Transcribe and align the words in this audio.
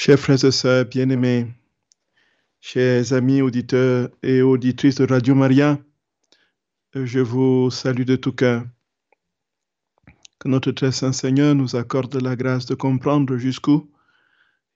Chers 0.00 0.20
frères 0.20 0.44
et 0.44 0.52
sœurs 0.52 0.84
bien-aimés, 0.84 1.48
chers 2.60 3.12
amis 3.12 3.42
auditeurs 3.42 4.10
et 4.22 4.42
auditrices 4.42 4.94
de 4.94 5.04
Radio 5.04 5.34
Maria, 5.34 5.76
je 6.94 7.18
vous 7.18 7.68
salue 7.72 8.04
de 8.04 8.14
tout 8.14 8.30
cœur. 8.30 8.62
Que 10.38 10.46
notre 10.46 10.70
très 10.70 10.92
saint 10.92 11.10
Seigneur 11.10 11.56
nous 11.56 11.74
accorde 11.74 12.14
la 12.22 12.36
grâce 12.36 12.64
de 12.66 12.76
comprendre 12.76 13.38
jusqu'où 13.38 13.90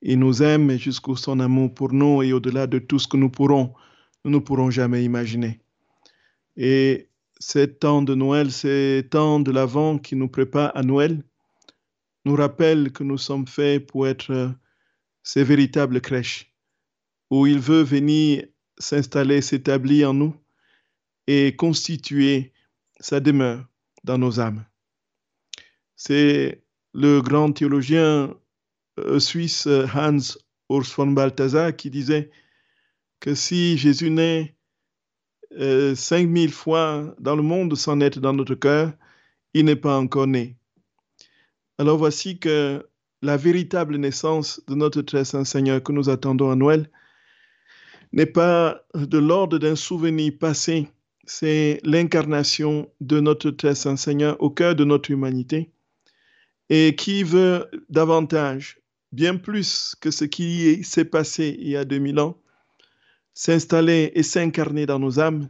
il 0.03 0.19
nous 0.19 0.43
aime 0.43 0.73
et 0.73 0.79
jusqu'où 0.79 1.15
son 1.15 1.39
amour 1.39 1.73
pour 1.73 1.93
nous 1.93 2.25
et 2.25 2.33
au-delà 2.33 2.67
de 2.67 2.81
tout 2.81 2.99
ce 2.99 3.07
que 3.07 3.17
nous 3.17 3.31
pourrons, 3.31 3.75
nous 4.25 4.33
ne 4.33 4.39
pourrons 4.41 4.71
jamais 4.71 5.05
imaginer. 5.05 5.61
Et 6.57 7.11
ces 7.39 7.73
temps 7.73 8.03
de 8.03 8.17
Noël, 8.17 8.51
ces 8.51 9.07
temps 9.09 9.39
de 9.39 9.53
l'Avent 9.53 9.99
qui 9.99 10.17
nous 10.17 10.29
préparent 10.29 10.77
à 10.77 10.83
Noël, 10.83 11.23
nous 12.25 12.35
rappellent 12.35 12.91
que 12.91 13.05
nous 13.05 13.19
sommes 13.19 13.47
faits 13.47 13.87
pour 13.87 14.09
être 14.09 14.53
ces 15.23 15.45
véritables 15.45 16.01
crèches 16.01 16.53
où 17.31 17.47
il 17.47 17.59
veut 17.59 17.83
venir 17.83 18.47
s'installer, 18.79 19.41
s'établir 19.41 20.11
en 20.11 20.15
nous 20.15 20.37
et 21.27 21.57
constituer 21.57 22.53
sa 23.01 23.21
demeure 23.21 23.67
dans 24.05 24.19
nos 24.19 24.41
âmes. 24.41 24.65
C'est 25.97 26.63
le 26.93 27.21
grand 27.21 27.53
théologien 27.53 28.35
euh, 28.99 29.19
suisse 29.19 29.67
Hans 29.67 30.37
Urs 30.69 30.93
von 30.97 31.13
Balthasar 31.13 31.75
qui 31.75 31.91
disait 31.91 32.31
que 33.21 33.35
si 33.35 33.79
Jésus 33.79 34.11
naît 34.11 34.57
euh, 35.53 35.95
cinq 35.95 36.29
mille 36.29 36.53
fois 36.53 37.15
dans 37.19 37.37
le 37.37 37.43
monde 37.43 37.77
sans 37.77 38.01
être 38.01 38.21
dans 38.21 38.33
notre 38.33 38.55
cœur, 38.55 38.93
il 39.55 39.65
n'est 39.65 39.77
pas 39.77 39.97
encore 39.99 40.27
né. 40.27 40.57
Alors 41.79 41.99
voici 41.99 42.39
que 42.39 42.87
la 43.23 43.37
véritable 43.37 43.97
naissance 43.97 44.61
de 44.67 44.75
notre 44.75 45.01
très 45.01 45.25
saint 45.25 45.45
Seigneur 45.45 45.83
que 45.83 45.93
nous 45.93 46.11
attendons 46.11 46.51
à 46.51 46.57
Noël 46.57 46.91
n'est 48.13 48.27
pas 48.27 48.83
de 48.95 49.19
l'ordre 49.19 49.59
d'un 49.59 49.77
souvenir 49.77 50.33
passé, 50.39 50.89
c'est 51.25 51.81
l'incarnation 51.85 52.91
de 53.01 53.21
notre 53.21 53.51
très 53.51 53.77
saint 53.77 53.97
Seigneur 53.97 54.37
au 54.43 54.51
cœur 54.51 54.75
de 54.75 54.85
notre 54.85 55.13
humanité 55.13 55.71
et 56.69 56.97
qui 56.97 57.23
veut 57.23 57.71
davantage, 57.89 58.81
bien 59.13 59.37
plus 59.37 59.95
que 60.01 60.11
ce 60.11 60.25
qui 60.25 60.83
s'est 60.83 61.05
passé 61.05 61.57
il 61.61 61.69
y 61.69 61.77
a 61.77 61.85
2000 61.85 62.19
ans, 62.19 62.37
s'installer 63.35 64.11
et 64.15 64.23
s'incarner 64.23 64.85
dans 64.85 64.99
nos 64.99 65.21
âmes 65.21 65.49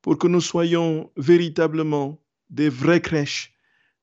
pour 0.00 0.18
que 0.18 0.26
nous 0.26 0.40
soyons 0.40 1.10
véritablement 1.16 2.18
des 2.50 2.68
vraies 2.68 3.00
crèches, 3.00 3.54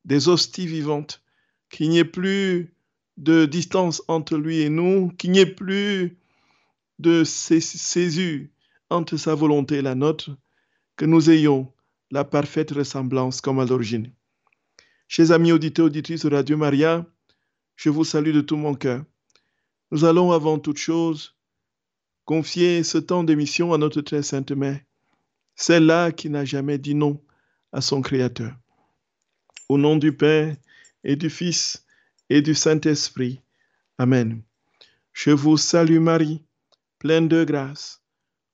des 0.06 0.30
hosties 0.30 0.68
vivantes, 0.68 1.24
qu'il 1.70 1.90
n'y 1.90 2.00
ait 2.00 2.06
plus 2.06 2.74
de 3.22 3.46
distance 3.46 4.02
entre 4.08 4.36
lui 4.36 4.62
et 4.62 4.70
nous, 4.70 5.10
qu'il 5.18 5.32
n'y 5.32 5.40
ait 5.40 5.46
plus 5.46 6.18
de 6.98 7.24
césure 7.24 8.48
entre 8.90 9.16
sa 9.16 9.36
volonté 9.36 9.76
et 9.76 9.82
la 9.84 9.94
nôtre, 9.94 10.32
que 10.96 11.06
nous 11.06 11.30
ayons 11.30 11.72
la 12.10 12.24
parfaite 12.24 12.72
ressemblance 12.72 13.40
comme 13.40 13.60
à 13.60 13.66
l'origine. 13.66 14.12
Chers 15.08 15.32
amis 15.32 15.52
auditeurs, 15.52 15.86
auditrices 15.86 16.26
de 16.26 16.34
Radio 16.34 16.58
Maria, 16.58 17.06
je 17.76 17.90
vous 17.90 18.04
salue 18.04 18.34
de 18.34 18.42
tout 18.42 18.58
mon 18.58 18.74
cœur. 18.74 19.04
Nous 19.92 20.04
allons 20.04 20.32
avant 20.32 20.58
toute 20.58 20.78
chose 20.78 21.36
confier 22.26 22.82
ce 22.82 22.98
temps 22.98 23.24
d'émission 23.24 23.72
à 23.72 23.78
notre 23.78 24.02
très 24.02 24.24
sainte 24.24 24.52
mère, 24.52 24.80
celle-là 25.56 26.12
qui 26.12 26.30
n'a 26.30 26.44
jamais 26.44 26.80
dit 26.80 26.96
non 26.96 27.22
à 27.72 27.82
son 27.82 28.02
Créateur. 28.02 28.54
Au 29.70 29.78
nom 29.78 29.96
du 29.96 30.12
Père 30.12 30.56
et 31.04 31.16
du 31.16 31.30
Fils 31.30 31.86
et 32.32 32.42
du 32.42 32.56
Saint-Esprit. 32.56 33.42
Amen. 33.98 34.42
Je 35.12 35.32
vous 35.32 35.58
salue 35.58 36.00
Marie, 36.00 36.46
pleine 36.98 37.28
de 37.28 37.44
grâce. 37.44 38.02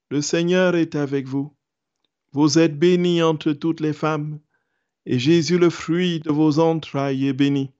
Le 0.09 0.20
Seigneur 0.20 0.75
est 0.75 0.95
avec 0.95 1.28
vous. 1.28 1.56
Vous 2.31 2.58
êtes 2.58 2.80
bénie 2.80 3.22
entre 3.22 3.53
toutes 3.53 3.80
les 3.80 3.93
femmes, 3.93 4.39
et 5.05 5.20
Jésus, 5.20 5.60
le 5.60 5.70
fruit 5.70 6.20
de 6.21 6.32
vos 6.32 6.58
entrailles, 6.58 7.27
est 7.27 7.33
béni. 7.33 7.71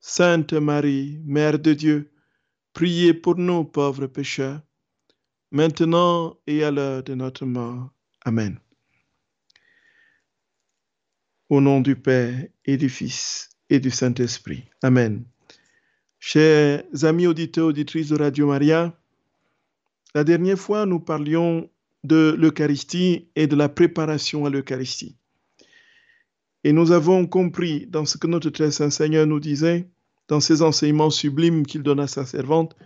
Sainte 0.00 0.52
Marie, 0.52 1.18
Mère 1.24 1.58
de 1.58 1.72
Dieu, 1.72 2.12
priez 2.74 3.14
pour 3.14 3.36
nous 3.36 3.64
pauvres 3.64 4.08
pécheurs, 4.08 4.60
maintenant 5.50 6.36
et 6.46 6.62
à 6.62 6.70
l'heure 6.70 7.02
de 7.02 7.14
notre 7.14 7.46
mort. 7.46 7.88
Amen. 8.22 8.60
Au 11.48 11.62
nom 11.62 11.80
du 11.80 11.96
Père 11.96 12.48
et 12.66 12.76
du 12.76 12.90
Fils 12.90 13.55
et 13.70 13.80
du 13.80 13.90
Saint-Esprit. 13.90 14.64
Amen. 14.82 15.24
Chers 16.18 16.82
amis 17.02 17.26
auditeurs, 17.26 17.66
auditrices 17.66 18.08
de 18.08 18.16
Radio 18.16 18.46
Maria, 18.46 18.98
la 20.14 20.24
dernière 20.24 20.58
fois, 20.58 20.86
nous 20.86 21.00
parlions 21.00 21.68
de 22.04 22.34
l'Eucharistie 22.38 23.28
et 23.36 23.46
de 23.46 23.56
la 23.56 23.68
préparation 23.68 24.46
à 24.46 24.50
l'Eucharistie. 24.50 25.16
Et 26.64 26.72
nous 26.72 26.90
avons 26.90 27.26
compris 27.26 27.86
dans 27.86 28.04
ce 28.04 28.16
que 28.16 28.26
notre 28.26 28.50
très 28.50 28.70
saint 28.70 28.90
Seigneur 28.90 29.26
nous 29.26 29.40
disait, 29.40 29.88
dans 30.28 30.40
ses 30.40 30.62
enseignements 30.62 31.10
sublimes 31.10 31.66
qu'il 31.66 31.82
donne 31.82 32.00
à 32.00 32.06
sa 32.06 32.24
servante, 32.24 32.76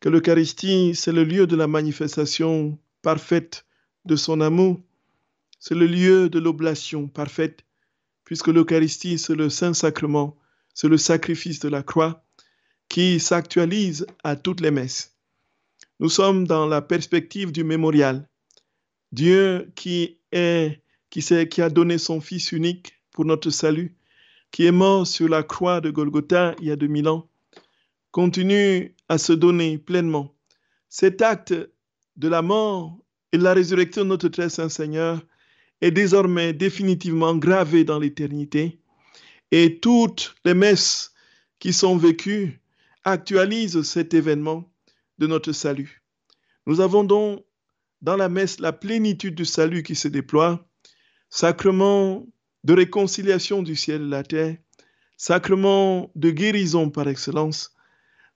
que 0.00 0.08
l'Eucharistie, 0.08 0.94
c'est 0.94 1.12
le 1.12 1.24
lieu 1.24 1.46
de 1.46 1.56
la 1.56 1.66
manifestation 1.66 2.78
parfaite 3.02 3.66
de 4.04 4.16
son 4.16 4.40
amour, 4.40 4.80
c'est 5.58 5.74
le 5.74 5.86
lieu 5.86 6.28
de 6.28 6.38
l'oblation 6.38 7.08
parfaite, 7.08 7.64
puisque 8.24 8.48
l'Eucharistie, 8.48 9.18
c'est 9.18 9.34
le 9.34 9.50
Saint-Sacrement, 9.50 10.36
c'est 10.74 10.88
le 10.88 10.98
sacrifice 10.98 11.60
de 11.60 11.68
la 11.68 11.82
croix 11.82 12.24
qui 12.88 13.20
s'actualise 13.20 14.06
à 14.22 14.36
toutes 14.36 14.60
les 14.60 14.70
messes. 14.70 15.16
Nous 16.00 16.08
sommes 16.08 16.46
dans 16.46 16.66
la 16.66 16.82
perspective 16.82 17.52
du 17.52 17.64
mémorial. 17.64 18.28
Dieu 19.12 19.70
qui 19.74 20.18
est, 20.32 20.82
qui, 21.10 21.22
qui 21.48 21.62
a 21.62 21.70
donné 21.70 21.98
son 21.98 22.20
Fils 22.20 22.52
unique 22.52 22.94
pour 23.12 23.24
notre 23.24 23.50
salut, 23.50 23.96
qui 24.50 24.66
est 24.66 24.72
mort 24.72 25.06
sur 25.06 25.28
la 25.28 25.42
croix 25.42 25.80
de 25.80 25.90
Golgotha 25.90 26.54
il 26.60 26.66
y 26.66 26.70
a 26.70 26.76
2000 26.76 27.08
ans, 27.08 27.28
continue 28.10 28.94
à 29.08 29.18
se 29.18 29.32
donner 29.32 29.78
pleinement. 29.78 30.34
Cet 30.88 31.22
acte 31.22 31.54
de 32.16 32.28
la 32.28 32.42
mort 32.42 32.98
et 33.32 33.38
de 33.38 33.42
la 33.42 33.54
résurrection 33.54 34.04
de 34.04 34.08
notre 34.08 34.28
très 34.28 34.50
saint 34.50 34.68
Seigneur 34.68 35.22
est 35.82 35.90
désormais 35.90 36.52
définitivement 36.52 37.36
gravé 37.36 37.84
dans 37.84 37.98
l'éternité 37.98 38.78
et 39.50 39.80
toutes 39.80 40.36
les 40.44 40.54
messes 40.54 41.12
qui 41.58 41.72
sont 41.72 41.96
vécues 41.96 42.60
actualisent 43.04 43.82
cet 43.82 44.14
événement 44.14 44.72
de 45.18 45.26
notre 45.26 45.50
salut. 45.50 46.02
Nous 46.66 46.80
avons 46.80 47.02
donc 47.02 47.44
dans 48.00 48.16
la 48.16 48.28
messe 48.28 48.60
la 48.60 48.72
plénitude 48.72 49.34
du 49.34 49.44
salut 49.44 49.82
qui 49.82 49.96
se 49.96 50.06
déploie, 50.06 50.64
sacrement 51.30 52.26
de 52.62 52.74
réconciliation 52.74 53.62
du 53.62 53.74
ciel 53.74 54.02
et 54.02 54.04
de 54.04 54.10
la 54.10 54.22
terre, 54.22 54.56
sacrement 55.16 56.12
de 56.14 56.30
guérison 56.30 56.90
par 56.90 57.08
excellence, 57.08 57.74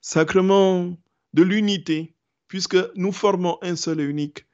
sacrement 0.01 0.97
de 1.33 1.43
l'unité, 1.43 2.13
puisque 2.49 2.77
nous 2.95 3.13
formons 3.13 3.57
un 3.61 3.77
seul 3.77 4.01
et 4.01 4.05
unique, 4.05 4.45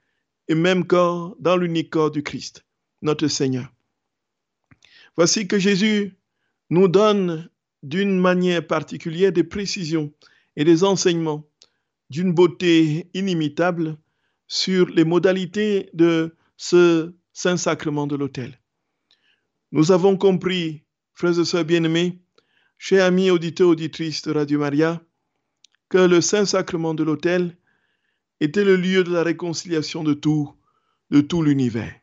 et 0.47 0.55
même 0.55 0.85
corps 0.85 1.35
dans 1.39 1.57
l'unique 1.57 1.89
corps 1.89 2.11
du 2.11 2.21
Christ 2.21 2.62
notre 3.03 3.27
Seigneur. 3.27 3.71
Voici 5.15 5.47
que 5.47 5.59
Jésus 5.59 6.17
nous 6.69 6.87
donne 6.87 7.49
d'une 7.83 8.19
manière 8.19 8.65
particulière 8.65 9.31
des 9.31 9.43
précisions 9.43 10.11
et 10.55 10.63
des 10.63 10.83
enseignements 10.83 11.47
d'une 12.09 12.33
beauté 12.33 13.09
inimitable 13.13 13.97
sur 14.47 14.87
les 14.87 15.03
modalités 15.03 15.89
de 15.93 16.35
ce 16.57 17.13
Saint-Sacrement 17.33 18.07
de 18.07 18.15
l'autel. 18.15 18.59
Nous 19.71 19.91
avons 19.91 20.17
compris, 20.17 20.83
frères 21.13 21.39
et 21.39 21.45
sœurs 21.45 21.65
bien-aimés, 21.65 22.21
chers 22.77 23.05
amis 23.05 23.31
auditeurs, 23.31 23.69
auditrices 23.69 24.21
de 24.21 24.31
Radio 24.31 24.59
Maria, 24.59 25.01
que 25.89 25.97
le 25.97 26.21
Saint-Sacrement 26.21 26.93
de 26.93 27.03
l'autel 27.03 27.57
était 28.39 28.63
le 28.63 28.75
lieu 28.75 29.03
de 29.03 29.11
la 29.11 29.23
réconciliation 29.23 30.03
de 30.03 30.13
tout, 30.13 30.53
de 31.09 31.21
tout 31.21 31.41
l'univers 31.41 31.93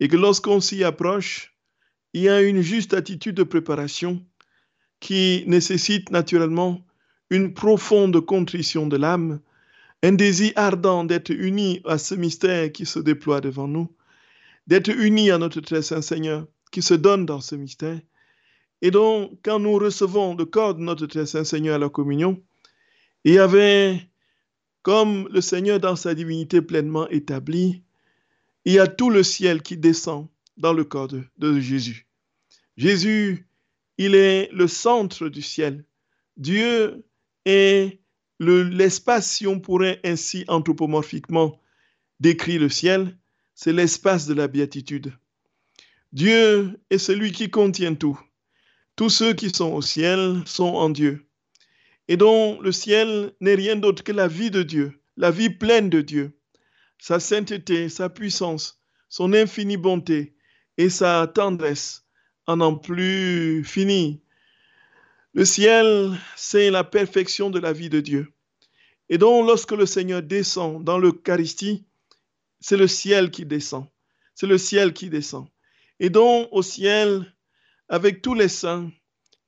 et 0.00 0.08
que 0.08 0.16
lorsqu'on 0.16 0.60
s'y 0.60 0.84
approche, 0.84 1.54
il 2.12 2.22
y 2.22 2.28
a 2.28 2.42
une 2.42 2.60
juste 2.60 2.94
attitude 2.94 3.36
de 3.36 3.42
préparation 3.42 4.24
qui 5.00 5.44
nécessite 5.46 6.10
naturellement 6.10 6.84
une 7.30 7.52
profonde 7.52 8.20
contrition 8.20 8.86
de 8.86 8.96
l'âme, 8.96 9.40
un 10.02 10.12
désir 10.12 10.52
ardent 10.56 11.04
d'être 11.04 11.30
uni 11.30 11.80
à 11.84 11.98
ce 11.98 12.14
mystère 12.14 12.72
qui 12.72 12.86
se 12.86 12.98
déploie 12.98 13.40
devant 13.40 13.68
nous, 13.68 13.94
d'être 14.66 14.88
uni 14.88 15.30
à 15.30 15.38
notre 15.38 15.60
très 15.60 15.82
saint 15.82 16.02
Seigneur 16.02 16.46
qui 16.70 16.82
se 16.82 16.94
donne 16.94 17.26
dans 17.26 17.40
ce 17.40 17.54
mystère. 17.56 18.00
Et 18.80 18.90
donc, 18.90 19.38
quand 19.42 19.58
nous 19.58 19.74
recevons 19.74 20.36
le 20.36 20.44
corps 20.44 20.74
de 20.74 20.80
notre 20.80 21.06
très 21.06 21.26
saint 21.26 21.44
Seigneur 21.44 21.76
à 21.76 21.78
la 21.78 21.88
communion, 21.88 22.40
il 23.24 23.34
y 23.34 23.38
avait, 23.38 24.00
comme 24.82 25.28
le 25.32 25.40
Seigneur 25.40 25.80
dans 25.80 25.96
sa 25.96 26.14
divinité 26.14 26.62
pleinement 26.62 27.08
établie, 27.08 27.82
il 28.68 28.74
y 28.74 28.78
a 28.78 28.86
tout 28.86 29.08
le 29.08 29.22
ciel 29.22 29.62
qui 29.62 29.78
descend 29.78 30.28
dans 30.58 30.74
le 30.74 30.84
corps 30.84 31.08
de, 31.08 31.58
Jésus. 31.58 32.06
Jésus, 32.76 33.48
il 33.96 34.14
est 34.14 34.50
le 34.52 34.68
centre 34.68 35.30
du 35.30 35.40
ciel. 35.40 35.86
Dieu 36.36 37.02
Et 37.46 38.02
l'espace, 38.38 39.32
si 39.32 39.46
on 39.46 39.58
pourrait 39.58 40.00
ainsi 40.04 40.44
anthropomorphiquement 40.48 41.58
décrire 42.20 42.60
le 42.60 42.68
ciel, 42.68 43.16
c'est 43.54 43.72
l'espace 43.72 44.26
de 44.26 44.34
la 44.34 44.48
béatitude. 44.48 45.14
Dieu 46.12 46.78
est 46.90 46.98
celui 46.98 47.32
qui 47.32 47.48
contient 47.48 47.94
tout. 47.94 48.20
Tous 48.96 49.08
ceux 49.08 49.32
qui 49.32 49.48
sont 49.48 49.72
au 49.72 49.80
ciel 49.80 50.42
sont 50.44 50.74
en 50.74 50.90
Dieu. 50.90 51.26
Et 52.06 52.18
dont 52.18 52.60
le 52.60 52.72
ciel 52.72 53.32
n'est 53.40 53.54
rien 53.54 53.76
d'autre 53.76 54.04
que 54.04 54.12
la 54.12 54.28
vie 54.28 54.50
de 54.50 54.62
Dieu, 54.62 55.00
la 55.16 55.30
vie 55.30 55.48
pleine 55.48 55.88
de 55.88 56.02
Dieu, 56.02 56.37
sa 56.98 57.20
sainteté, 57.20 57.88
sa 57.88 58.08
puissance, 58.08 58.80
son 59.08 59.32
infinie 59.32 59.76
bonté 59.76 60.34
et 60.76 60.90
sa 60.90 61.26
tendresse 61.26 62.04
en 62.46 62.56
n'en 62.56 62.74
plus 62.74 63.64
fini. 63.64 64.22
Le 65.34 65.44
ciel, 65.44 66.18
c'est 66.36 66.70
la 66.70 66.84
perfection 66.84 67.50
de 67.50 67.60
la 67.60 67.72
vie 67.72 67.90
de 67.90 68.00
Dieu. 68.00 68.32
Et 69.08 69.18
donc, 69.18 69.46
lorsque 69.46 69.72
le 69.72 69.86
Seigneur 69.86 70.22
descend 70.22 70.82
dans 70.84 70.98
l'Eucharistie, 70.98 71.86
c'est 72.60 72.76
le 72.76 72.88
ciel 72.88 73.30
qui 73.30 73.46
descend. 73.46 73.86
C'est 74.34 74.46
le 74.46 74.58
ciel 74.58 74.92
qui 74.92 75.08
descend. 75.08 75.46
Et 76.00 76.10
donc, 76.10 76.48
au 76.50 76.62
ciel, 76.62 77.32
avec 77.88 78.22
tous 78.22 78.34
les 78.34 78.48
saints, 78.48 78.90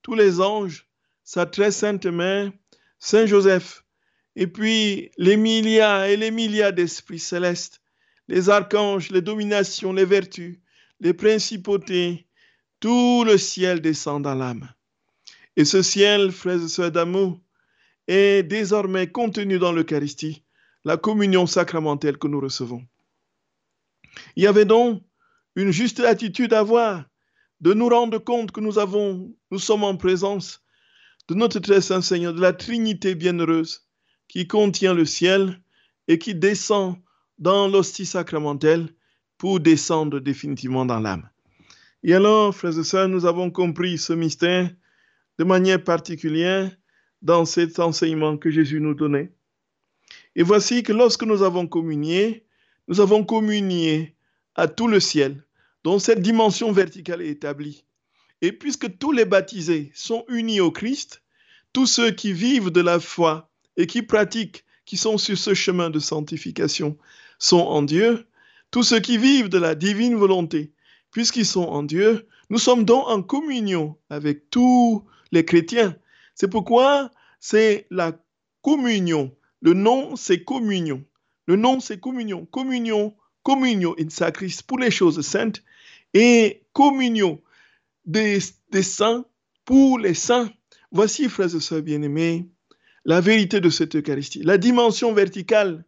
tous 0.01 0.15
les 0.15 0.41
anges, 0.41 0.87
sa 1.23 1.45
très 1.45 1.71
sainte 1.71 2.05
mère, 2.05 2.51
Saint 2.99 3.25
Joseph, 3.25 3.80
et 4.35 4.47
puis 4.47 5.11
les 5.17 5.37
milliards 5.37 6.05
et 6.05 6.17
les 6.17 6.31
milliards 6.31 6.73
d'esprits 6.73 7.19
célestes, 7.19 7.81
les 8.27 8.49
archanges, 8.49 9.11
les 9.11 9.21
dominations, 9.21 9.93
les 9.93 10.05
vertus, 10.05 10.59
les 10.99 11.13
principautés, 11.13 12.27
tout 12.79 13.23
le 13.25 13.37
ciel 13.37 13.81
descend 13.81 14.23
dans 14.23 14.35
l'âme. 14.35 14.69
Et 15.57 15.65
ce 15.65 15.81
ciel, 15.81 16.31
frères 16.31 16.63
et 16.63 16.67
sœurs 16.69 16.91
d'amour, 16.91 17.39
est 18.07 18.43
désormais 18.43 19.11
contenu 19.11 19.59
dans 19.59 19.73
l'Eucharistie, 19.73 20.43
la 20.85 20.97
communion 20.97 21.45
sacramentelle 21.45 22.17
que 22.17 22.27
nous 22.27 22.39
recevons. 22.39 22.85
Il 24.35 24.43
y 24.43 24.47
avait 24.47 24.65
donc 24.65 25.03
une 25.55 25.71
juste 25.71 25.99
attitude 25.99 26.53
à 26.53 26.59
avoir, 26.59 27.05
de 27.59 27.73
nous 27.73 27.89
rendre 27.89 28.17
compte 28.17 28.51
que 28.51 28.59
nous 28.59 28.79
avons, 28.79 29.35
nous 29.51 29.59
sommes 29.59 29.83
en 29.83 29.97
présence 29.97 30.63
de 31.27 31.35
notre 31.35 31.59
très 31.59 31.81
saint 31.81 32.01
Seigneur, 32.01 32.33
de 32.33 32.41
la 32.41 32.53
Trinité 32.53 33.13
bienheureuse 33.13 33.90
qui 34.31 34.47
contient 34.47 34.93
le 34.93 35.03
ciel 35.03 35.59
et 36.07 36.17
qui 36.17 36.33
descend 36.33 36.95
dans 37.37 37.67
l'hostie 37.67 38.05
sacramentelle 38.05 38.87
pour 39.37 39.59
descendre 39.59 40.21
définitivement 40.21 40.85
dans 40.85 41.01
l'âme. 41.01 41.29
Et 42.01 42.13
alors, 42.13 42.55
frères 42.55 42.79
et 42.79 42.83
sœurs, 42.85 43.09
nous 43.09 43.25
avons 43.25 43.51
compris 43.51 43.97
ce 43.97 44.13
mystère 44.13 44.71
de 45.37 45.43
manière 45.43 45.83
particulière 45.83 46.71
dans 47.21 47.43
cet 47.43 47.77
enseignement 47.79 48.37
que 48.37 48.49
Jésus 48.49 48.79
nous 48.79 48.93
donnait. 48.93 49.33
Et 50.37 50.43
voici 50.43 50.81
que 50.81 50.93
lorsque 50.93 51.23
nous 51.23 51.43
avons 51.43 51.67
communié, 51.67 52.45
nous 52.87 53.01
avons 53.01 53.25
communié 53.25 54.15
à 54.55 54.69
tout 54.69 54.87
le 54.87 55.01
ciel, 55.01 55.45
dont 55.83 55.99
cette 55.99 56.21
dimension 56.21 56.71
verticale 56.71 57.21
est 57.21 57.31
établie. 57.31 57.83
Et 58.41 58.53
puisque 58.53 58.97
tous 58.97 59.11
les 59.11 59.25
baptisés 59.25 59.91
sont 59.93 60.23
unis 60.29 60.61
au 60.61 60.71
Christ, 60.71 61.21
tous 61.73 61.85
ceux 61.85 62.11
qui 62.11 62.31
vivent 62.31 62.69
de 62.69 62.81
la 62.81 63.01
foi 63.01 63.50
et 63.81 63.87
qui 63.87 64.03
pratiquent, 64.03 64.63
qui 64.85 64.95
sont 64.95 65.17
sur 65.17 65.37
ce 65.37 65.55
chemin 65.55 65.89
de 65.89 65.97
sanctification, 65.97 66.97
sont 67.39 67.57
en 67.57 67.81
Dieu, 67.81 68.27
tous 68.69 68.83
ceux 68.83 68.99
qui 68.99 69.17
vivent 69.17 69.49
de 69.49 69.57
la 69.57 69.73
divine 69.73 70.15
volonté, 70.15 70.71
puisqu'ils 71.11 71.47
sont 71.47 71.65
en 71.65 71.81
Dieu, 71.81 72.27
nous 72.51 72.59
sommes 72.59 72.85
donc 72.85 73.07
en 73.07 73.23
communion 73.23 73.97
avec 74.11 74.51
tous 74.51 75.03
les 75.31 75.45
chrétiens. 75.45 75.95
C'est 76.35 76.47
pourquoi 76.47 77.09
c'est 77.39 77.87
la 77.89 78.13
communion. 78.61 79.35
Le 79.61 79.73
nom, 79.73 80.15
c'est 80.15 80.43
communion. 80.43 81.03
Le 81.47 81.55
nom, 81.55 81.79
c'est 81.79 81.99
communion. 81.99 82.45
Communion, 82.45 83.15
communion 83.41 83.95
in 83.99 84.09
sacris 84.09 84.59
pour 84.67 84.77
les 84.77 84.91
choses 84.91 85.21
saintes 85.21 85.63
et 86.13 86.61
communion 86.73 87.41
des, 88.05 88.37
des 88.71 88.83
saints 88.83 89.25
pour 89.65 89.97
les 89.97 90.13
saints. 90.13 90.51
Voici, 90.91 91.29
frères 91.29 91.55
et 91.55 91.59
sœurs 91.59 91.81
bien-aimés, 91.81 92.47
la 93.05 93.21
vérité 93.21 93.59
de 93.59 93.69
cette 93.69 93.95
Eucharistie. 93.95 94.43
La 94.43 94.57
dimension 94.57 95.13
verticale 95.13 95.83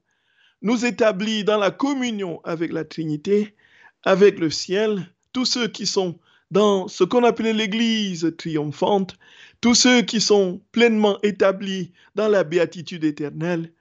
nous 0.62 0.86
établit 0.86 1.44
dans 1.44 1.58
la 1.58 1.72
communion 1.72 2.42
avec 2.44 2.72
la 2.72 2.86
Trinité, 2.86 3.56
avec 4.04 4.40
le 4.40 4.50
ciel, 4.50 5.10
tous 5.32 5.46
ceux 5.46 5.68
qui 5.68 5.86
sont 5.86 6.20
dans 6.52 6.88
ce 6.88 7.04
qu'on 7.04 7.24
appelait 7.24 7.54
l'Église 7.54 8.34
triomphante, 8.38 9.18
tous 9.62 9.76
ceux 9.76 10.02
qui 10.02 10.22
sont 10.22 10.62
pleinement 10.72 11.20
établis 11.24 11.92
dans 12.16 12.28
la 12.28 12.44
béatitude 12.44 13.04
éternelle, 13.04 13.74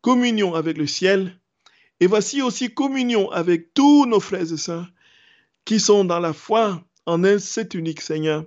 communion 0.00 0.54
avec 0.54 0.76
le 0.78 0.86
ciel, 0.86 1.38
et 2.00 2.06
voici 2.06 2.42
aussi 2.42 2.72
communion 2.72 3.30
avec 3.30 3.74
tous 3.74 4.06
nos 4.06 4.20
frères 4.20 4.52
et 4.52 4.56
sœurs 4.56 4.90
qui 5.64 5.80
sont 5.80 6.04
dans 6.04 6.20
la 6.20 6.32
foi 6.32 6.84
en 7.06 7.24
un 7.24 7.38
cet 7.38 7.74
unique 7.74 8.00
Seigneur. 8.00 8.44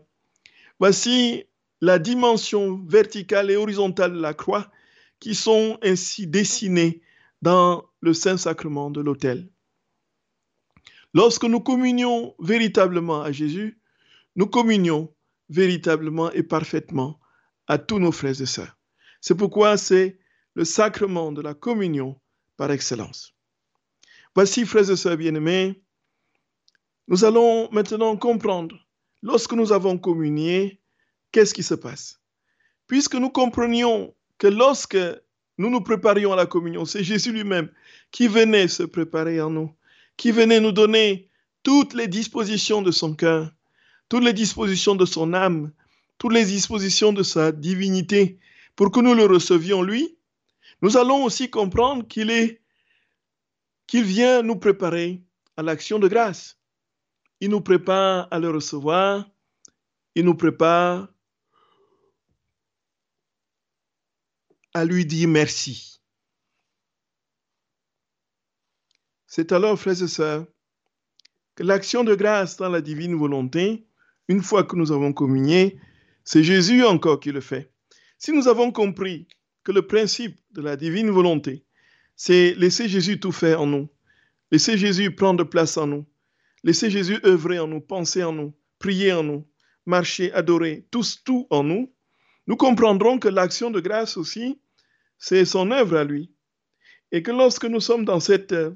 Voici 0.79 1.43
la 1.81 1.97
dimension 1.97 2.83
verticale 2.87 3.51
et 3.51 3.55
horizontale 3.55 4.13
de 4.13 4.21
la 4.21 4.33
croix 4.33 4.71
qui 5.19 5.35
sont 5.35 5.77
ainsi 5.83 6.27
dessinées 6.27 7.01
dans 7.41 7.85
le 8.01 8.13
Saint-Sacrement 8.13 8.91
de 8.91 9.01
l'autel. 9.01 9.49
Lorsque 11.13 11.43
nous 11.43 11.59
communions 11.59 12.35
véritablement 12.39 13.21
à 13.21 13.31
Jésus, 13.31 13.79
nous 14.35 14.47
communions 14.47 15.13
véritablement 15.49 16.31
et 16.31 16.43
parfaitement 16.43 17.19
à 17.67 17.77
tous 17.77 17.99
nos 17.99 18.11
frères 18.11 18.39
et 18.39 18.45
sœurs. 18.45 18.77
C'est 19.19 19.35
pourquoi 19.35 19.77
c'est 19.77 20.19
le 20.53 20.65
sacrement 20.65 21.31
de 21.31 21.41
la 21.41 21.53
communion 21.53 22.19
par 22.57 22.71
excellence. 22.71 23.33
Voici, 24.35 24.65
frères 24.65 24.89
et 24.89 24.95
sœurs 24.95 25.17
bien-aimés, 25.17 25.83
nous 27.07 27.25
allons 27.25 27.69
maintenant 27.71 28.15
comprendre, 28.15 28.75
lorsque 29.21 29.53
nous 29.53 29.73
avons 29.73 29.97
communié, 29.97 30.80
qu'est-ce 31.31 31.53
qui 31.53 31.63
se 31.63 31.73
passe? 31.73 32.19
Puisque 32.87 33.15
nous 33.15 33.29
comprenions 33.29 34.13
que 34.37 34.47
lorsque 34.47 34.97
nous 35.57 35.69
nous 35.69 35.81
préparions 35.81 36.33
à 36.33 36.35
la 36.35 36.45
communion, 36.45 36.85
c'est 36.85 37.03
Jésus 37.03 37.31
lui-même 37.31 37.69
qui 38.11 38.27
venait 38.27 38.67
se 38.67 38.83
préparer 38.83 39.39
en 39.41 39.49
nous, 39.49 39.73
qui 40.17 40.31
venait 40.31 40.59
nous 40.59 40.71
donner 40.71 41.29
toutes 41.63 41.93
les 41.93 42.07
dispositions 42.07 42.81
de 42.81 42.91
son 42.91 43.13
cœur, 43.13 43.51
toutes 44.09 44.23
les 44.23 44.33
dispositions 44.33 44.95
de 44.95 45.05
son 45.05 45.33
âme, 45.33 45.71
toutes 46.17 46.33
les 46.33 46.45
dispositions 46.45 47.13
de 47.13 47.23
sa 47.23 47.51
divinité, 47.51 48.39
pour 48.75 48.91
que 48.91 48.99
nous 48.99 49.13
le 49.13 49.25
recevions 49.25 49.81
lui, 49.81 50.17
nous 50.81 50.97
allons 50.97 51.23
aussi 51.23 51.49
comprendre 51.49 52.07
qu'il 52.07 52.31
est 52.31 52.61
qu'il 53.87 54.03
vient 54.03 54.41
nous 54.41 54.55
préparer 54.55 55.21
à 55.57 55.63
l'action 55.63 55.99
de 55.99 56.07
grâce. 56.07 56.57
Il 57.41 57.49
nous 57.49 57.61
prépare 57.61 58.27
à 58.31 58.39
le 58.39 58.49
recevoir, 58.49 59.29
il 60.15 60.25
nous 60.25 60.35
prépare 60.35 61.09
à 64.73 64.85
lui 64.85 65.05
dire 65.05 65.27
merci. 65.27 65.99
C'est 69.27 69.51
alors, 69.51 69.79
frères 69.79 70.01
et 70.01 70.07
sœurs, 70.07 70.45
que 71.55 71.63
l'action 71.63 72.03
de 72.03 72.15
grâce 72.15 72.57
dans 72.57 72.69
la 72.69 72.81
divine 72.81 73.15
volonté, 73.15 73.85
une 74.27 74.41
fois 74.41 74.63
que 74.63 74.75
nous 74.75 74.91
avons 74.91 75.13
communié, 75.13 75.79
c'est 76.23 76.43
Jésus 76.43 76.83
encore 76.83 77.19
qui 77.19 77.31
le 77.31 77.41
fait. 77.41 77.71
Si 78.17 78.31
nous 78.31 78.47
avons 78.47 78.71
compris 78.71 79.27
que 79.63 79.71
le 79.71 79.87
principe 79.87 80.37
de 80.51 80.61
la 80.61 80.75
divine 80.75 81.09
volonté, 81.09 81.65
c'est 82.15 82.53
laisser 82.55 82.87
Jésus 82.87 83.19
tout 83.19 83.31
faire 83.31 83.61
en 83.61 83.67
nous, 83.67 83.89
laisser 84.51 84.77
Jésus 84.77 85.15
prendre 85.15 85.43
place 85.43 85.77
en 85.77 85.87
nous, 85.87 86.05
laisser 86.63 86.89
Jésus 86.89 87.19
œuvrer 87.25 87.59
en 87.59 87.67
nous, 87.67 87.81
penser 87.81 88.23
en 88.23 88.33
nous, 88.33 88.53
prier 88.79 89.13
en 89.13 89.23
nous, 89.23 89.47
marcher, 89.85 90.31
adorer, 90.33 90.87
tous, 90.91 91.23
tout 91.23 91.47
en 91.49 91.63
nous, 91.63 91.93
nous 92.51 92.57
comprendrons 92.57 93.17
que 93.17 93.29
l'action 93.29 93.71
de 93.71 93.79
grâce 93.79 94.17
aussi, 94.17 94.59
c'est 95.17 95.45
son 95.45 95.71
œuvre 95.71 95.95
à 95.95 96.03
lui. 96.03 96.35
Et 97.13 97.23
que 97.23 97.31
lorsque 97.31 97.63
nous 97.63 97.79
sommes 97.79 98.03
dans 98.03 98.19
cette 98.19 98.51
euh, 98.51 98.71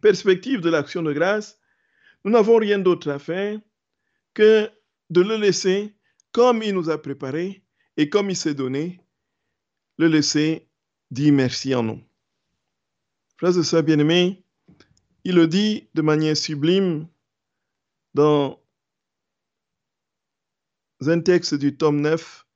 perspective 0.00 0.62
de 0.62 0.70
l'action 0.70 1.02
de 1.02 1.12
grâce, 1.12 1.60
nous 2.24 2.30
n'avons 2.30 2.56
rien 2.56 2.78
d'autre 2.78 3.10
à 3.10 3.18
faire 3.18 3.60
que 4.32 4.70
de 5.10 5.20
le 5.20 5.36
laisser 5.36 5.94
comme 6.32 6.62
il 6.62 6.72
nous 6.72 6.88
a 6.88 6.96
préparé 6.96 7.62
et 7.98 8.08
comme 8.08 8.30
il 8.30 8.36
s'est 8.36 8.54
donné, 8.54 9.04
le 9.98 10.06
laisser 10.06 10.66
dire 11.10 11.34
merci 11.34 11.74
en 11.74 11.82
nous. 11.82 12.02
Frères 13.36 13.58
et 13.58 13.62
sœurs 13.62 13.82
bien-aimés, 13.82 14.42
il 15.24 15.34
le 15.34 15.46
dit 15.46 15.90
de 15.92 16.00
manière 16.00 16.38
sublime 16.38 17.06
dans 18.14 18.58
un 21.08 21.20
texte 21.20 21.54
du 21.54 21.76
tome 21.76 22.00
9 22.00 22.46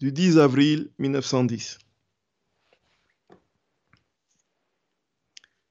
du 0.00 0.12
10 0.12 0.38
avril 0.38 0.90
1910. 0.98 1.78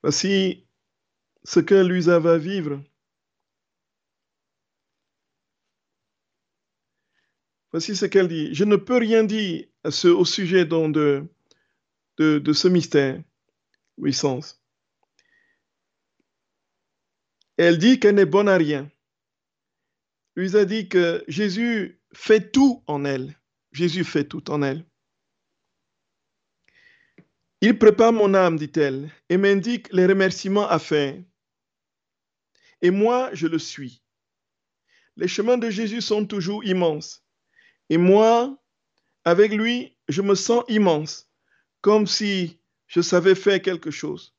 Voici 0.03 0.65
ce 1.43 1.59
que 1.59 1.75
Luisa 1.75 2.19
va 2.19 2.37
vivre. 2.37 2.79
Voici 7.71 7.95
ce 7.95 8.05
qu'elle 8.05 8.27
dit. 8.27 8.53
Je 8.53 8.63
ne 8.63 8.75
peux 8.75 8.97
rien 8.97 9.23
dire 9.23 9.65
ce, 9.89 10.07
au 10.07 10.25
sujet 10.25 10.65
donc, 10.65 10.93
de, 10.93 11.27
ce 12.17 12.67
mystère, 12.67 13.21
sens. 14.11 14.61
Elle 17.57 17.77
dit 17.77 17.99
qu'elle 17.99 18.15
n'est 18.15 18.25
bonne 18.25 18.47
à 18.47 18.57
rien. 18.57 18.89
Lui 20.35 20.55
a 20.57 20.65
dit 20.65 20.89
que 20.89 21.23
Jésus 21.27 22.01
fait 22.13 22.51
tout 22.51 22.83
en 22.87 23.05
elle. 23.05 23.37
Jésus 23.71 24.03
fait 24.03 24.25
tout 24.25 24.51
en 24.51 24.61
elle. 24.61 24.85
Il 27.61 27.79
prépare 27.79 28.13
mon 28.13 28.33
âme, 28.33 28.57
dit-elle, 28.57 29.09
et 29.29 29.37
m'indique 29.37 29.91
les 29.91 30.05
remerciements 30.05 30.67
à 30.67 30.77
faire. 30.77 31.15
Et 32.81 32.91
moi, 32.91 33.29
je 33.33 33.47
le 33.47 33.57
suis. 33.57 34.03
Les 35.15 35.27
chemins 35.27 35.57
de 35.57 35.69
Jésus 35.69 36.01
sont 36.01 36.25
toujours 36.25 36.63
immenses. 36.65 37.25
Et 37.89 37.97
moi, 37.97 38.61
avec 39.23 39.53
lui, 39.53 39.97
je 40.09 40.21
me 40.21 40.35
sens 40.35 40.63
immense, 40.67 41.29
comme 41.81 42.07
si 42.07 42.59
je 42.87 43.01
savais 43.01 43.35
faire 43.35 43.61
quelque 43.61 43.91
chose. 43.91 44.35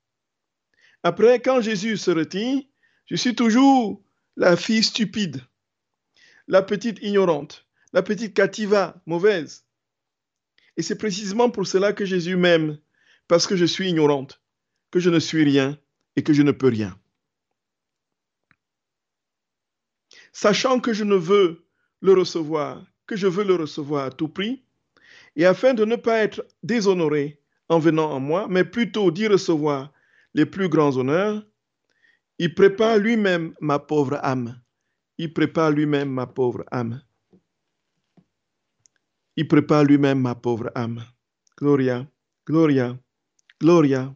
Après, 1.02 1.40
quand 1.40 1.60
Jésus 1.60 1.96
se 1.96 2.10
retire, 2.10 2.62
je 3.06 3.16
suis 3.16 3.34
toujours 3.34 4.04
la 4.36 4.56
fille 4.56 4.82
stupide, 4.82 5.40
la 6.48 6.62
petite 6.62 6.98
ignorante, 7.02 7.66
la 7.92 8.02
petite 8.02 8.34
cativa 8.34 9.00
mauvaise. 9.06 9.66
Et 10.76 10.82
c'est 10.82 10.98
précisément 10.98 11.50
pour 11.50 11.66
cela 11.66 11.92
que 11.92 12.04
Jésus 12.04 12.36
m'aime, 12.36 12.78
parce 13.28 13.46
que 13.46 13.56
je 13.56 13.64
suis 13.64 13.88
ignorante, 13.88 14.40
que 14.90 15.00
je 15.00 15.10
ne 15.10 15.18
suis 15.18 15.44
rien 15.44 15.78
et 16.16 16.22
que 16.22 16.32
je 16.32 16.42
ne 16.42 16.52
peux 16.52 16.68
rien. 16.68 16.98
Sachant 20.32 20.80
que 20.80 20.92
je 20.92 21.04
ne 21.04 21.16
veux 21.16 21.66
le 22.00 22.12
recevoir, 22.12 22.84
que 23.06 23.16
je 23.16 23.26
veux 23.26 23.44
le 23.44 23.54
recevoir 23.54 24.04
à 24.04 24.10
tout 24.10 24.28
prix, 24.28 24.64
et 25.34 25.46
afin 25.46 25.74
de 25.74 25.84
ne 25.84 25.96
pas 25.96 26.18
être 26.18 26.46
déshonoré 26.62 27.40
en 27.68 27.78
venant 27.78 28.14
à 28.14 28.18
moi, 28.18 28.46
mais 28.48 28.64
plutôt 28.64 29.10
d'y 29.10 29.26
recevoir 29.26 29.92
les 30.34 30.46
plus 30.46 30.68
grands 30.68 30.96
honneurs, 30.96 31.42
il 32.38 32.54
prépare 32.54 32.98
lui-même 32.98 33.54
ma 33.60 33.78
pauvre 33.78 34.18
âme. 34.22 34.60
Il 35.18 35.32
prépare 35.32 35.70
lui-même 35.70 36.10
ma 36.10 36.26
pauvre 36.26 36.64
âme. 36.70 37.02
Il 39.36 39.48
prépare 39.48 39.84
lui-même 39.84 40.20
ma 40.20 40.34
pauvre 40.34 40.70
âme. 40.74 41.04
Gloria, 41.56 42.06
Gloria, 42.46 42.98
Gloria. 43.60 44.14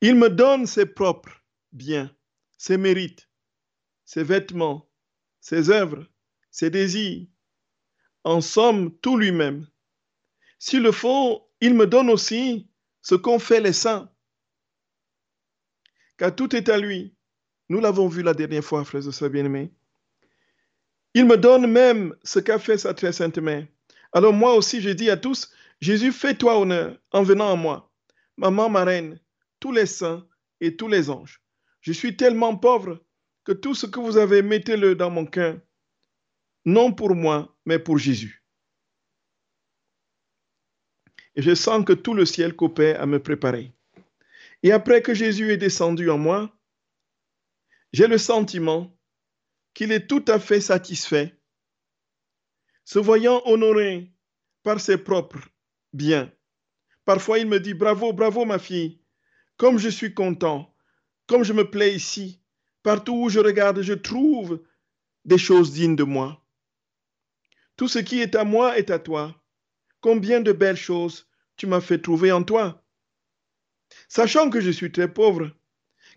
Il 0.00 0.16
me 0.16 0.28
donne 0.28 0.66
ses 0.66 0.86
propres 0.86 1.42
biens, 1.72 2.14
ses 2.56 2.76
mérites, 2.76 3.28
ses 4.04 4.24
vêtements, 4.24 4.90
ses 5.40 5.70
œuvres, 5.70 6.06
ses 6.50 6.70
désirs, 6.70 7.26
en 8.24 8.40
somme 8.40 8.96
tout 8.98 9.16
lui-même. 9.16 9.68
S'il 10.58 10.82
le 10.82 10.92
faut, 10.92 11.50
il 11.60 11.74
me 11.74 11.86
donne 11.86 12.10
aussi 12.10 12.68
ce 13.02 13.14
qu'ont 13.14 13.38
fait 13.38 13.60
les 13.60 13.72
saints. 13.72 14.12
Car 16.16 16.34
tout 16.34 16.54
est 16.54 16.68
à 16.68 16.78
lui. 16.78 17.16
Nous 17.68 17.80
l'avons 17.80 18.08
vu 18.08 18.22
la 18.22 18.34
dernière 18.34 18.64
fois, 18.64 18.84
frères 18.84 19.06
et 19.06 19.12
sœurs 19.12 19.30
bien-aimés. 19.30 19.70
Il 21.14 21.26
me 21.26 21.36
donne 21.36 21.66
même 21.66 22.14
ce 22.22 22.38
qu'a 22.38 22.58
fait 22.58 22.78
sa 22.78 22.94
très 22.94 23.12
sainte 23.12 23.38
mère. 23.38 23.66
Alors 24.12 24.32
moi 24.32 24.54
aussi, 24.54 24.80
je 24.80 24.90
dis 24.90 25.10
à 25.10 25.16
tous, 25.16 25.50
Jésus, 25.80 26.12
fais-toi 26.12 26.58
honneur 26.58 26.98
en 27.12 27.22
venant 27.22 27.52
à 27.52 27.56
moi. 27.56 27.92
Maman, 28.36 28.68
ma 28.68 28.84
reine, 28.84 29.20
tous 29.60 29.72
les 29.72 29.86
saints 29.86 30.26
et 30.60 30.76
tous 30.76 30.88
les 30.88 31.10
anges. 31.10 31.42
Je 31.80 31.92
suis 31.92 32.16
tellement 32.16 32.56
pauvre 32.56 33.02
que 33.44 33.52
tout 33.52 33.74
ce 33.74 33.86
que 33.86 34.00
vous 34.00 34.16
avez, 34.16 34.42
mettez-le 34.42 34.94
dans 34.94 35.10
mon 35.10 35.26
cœur, 35.26 35.58
non 36.64 36.92
pour 36.92 37.14
moi, 37.14 37.56
mais 37.64 37.78
pour 37.78 37.98
Jésus. 37.98 38.44
Et 41.34 41.42
je 41.42 41.54
sens 41.54 41.84
que 41.84 41.92
tout 41.92 42.14
le 42.14 42.26
ciel 42.26 42.54
coopère 42.54 43.00
à 43.00 43.06
me 43.06 43.20
préparer. 43.20 43.72
Et 44.62 44.72
après 44.72 45.02
que 45.02 45.14
Jésus 45.14 45.52
est 45.52 45.56
descendu 45.56 46.10
en 46.10 46.18
moi, 46.18 46.57
j'ai 47.92 48.06
le 48.06 48.18
sentiment 48.18 48.96
qu'il 49.74 49.92
est 49.92 50.06
tout 50.06 50.24
à 50.28 50.38
fait 50.38 50.60
satisfait, 50.60 51.40
se 52.84 52.98
voyant 52.98 53.42
honoré 53.44 54.12
par 54.62 54.80
ses 54.80 54.98
propres 54.98 55.48
biens. 55.92 56.32
Parfois, 57.04 57.38
il 57.38 57.46
me 57.46 57.60
dit, 57.60 57.74
bravo, 57.74 58.12
bravo 58.12 58.44
ma 58.44 58.58
fille, 58.58 59.02
comme 59.56 59.78
je 59.78 59.88
suis 59.88 60.14
content, 60.14 60.74
comme 61.26 61.44
je 61.44 61.52
me 61.52 61.70
plais 61.70 61.94
ici, 61.94 62.42
partout 62.82 63.14
où 63.14 63.28
je 63.28 63.40
regarde, 63.40 63.82
je 63.82 63.94
trouve 63.94 64.62
des 65.24 65.38
choses 65.38 65.72
dignes 65.72 65.96
de 65.96 66.04
moi. 66.04 66.44
Tout 67.76 67.88
ce 67.88 67.98
qui 67.98 68.20
est 68.20 68.34
à 68.34 68.44
moi 68.44 68.78
est 68.78 68.90
à 68.90 68.98
toi. 68.98 69.40
Combien 70.00 70.40
de 70.40 70.52
belles 70.52 70.76
choses 70.76 71.28
tu 71.56 71.66
m'as 71.66 71.80
fait 71.80 72.00
trouver 72.00 72.32
en 72.32 72.42
toi. 72.42 72.84
Sachant 74.08 74.50
que 74.50 74.60
je 74.60 74.70
suis 74.70 74.92
très 74.92 75.12
pauvre, 75.12 75.50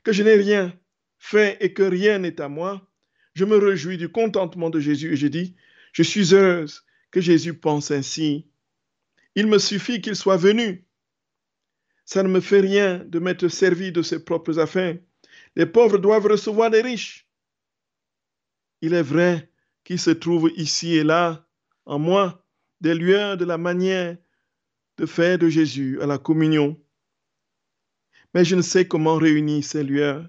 que 0.03 0.11
je 0.11 0.23
n'ai 0.23 0.35
rien 0.35 0.77
fait 1.21 1.55
et 1.59 1.71
que 1.71 1.83
rien 1.83 2.17
n'est 2.17 2.41
à 2.41 2.49
moi, 2.49 2.91
je 3.35 3.45
me 3.45 3.55
réjouis 3.55 3.97
du 3.97 4.09
contentement 4.09 4.71
de 4.71 4.79
Jésus 4.79 5.13
et 5.13 5.15
je 5.15 5.27
dis, 5.27 5.55
je 5.93 6.01
suis 6.01 6.33
heureuse 6.33 6.83
que 7.11 7.21
Jésus 7.21 7.53
pense 7.53 7.91
ainsi. 7.91 8.47
Il 9.35 9.45
me 9.45 9.59
suffit 9.59 10.01
qu'il 10.01 10.15
soit 10.15 10.35
venu. 10.35 10.87
Ça 12.05 12.23
ne 12.23 12.27
me 12.27 12.41
fait 12.41 12.59
rien 12.59 13.05
de 13.05 13.19
m'être 13.19 13.49
servi 13.49 13.91
de 13.91 14.01
ses 14.01 14.25
propres 14.25 14.57
affaires. 14.57 14.97
Les 15.55 15.67
pauvres 15.67 15.99
doivent 15.99 16.25
recevoir 16.25 16.71
les 16.71 16.81
riches. 16.81 17.29
Il 18.81 18.95
est 18.95 19.03
vrai 19.03 19.51
qu'il 19.83 19.99
se 19.99 20.09
trouve 20.09 20.51
ici 20.55 20.95
et 20.95 21.03
là 21.03 21.47
en 21.85 21.99
moi 21.99 22.43
des 22.81 22.95
lueurs 22.95 23.37
de 23.37 23.45
la 23.45 23.59
manière 23.59 24.17
de 24.97 25.05
faire 25.05 25.37
de 25.37 25.49
Jésus 25.49 26.01
à 26.01 26.07
la 26.07 26.17
communion. 26.17 26.81
Mais 28.33 28.43
je 28.43 28.55
ne 28.55 28.63
sais 28.63 28.87
comment 28.87 29.17
réunir 29.17 29.63
ces 29.63 29.83
lueurs 29.83 30.27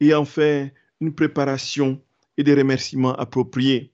et 0.00 0.14
en 0.14 0.24
faire 0.24 0.70
une 1.00 1.14
préparation 1.14 2.02
et 2.36 2.42
des 2.42 2.54
remerciements 2.54 3.14
appropriés. 3.14 3.92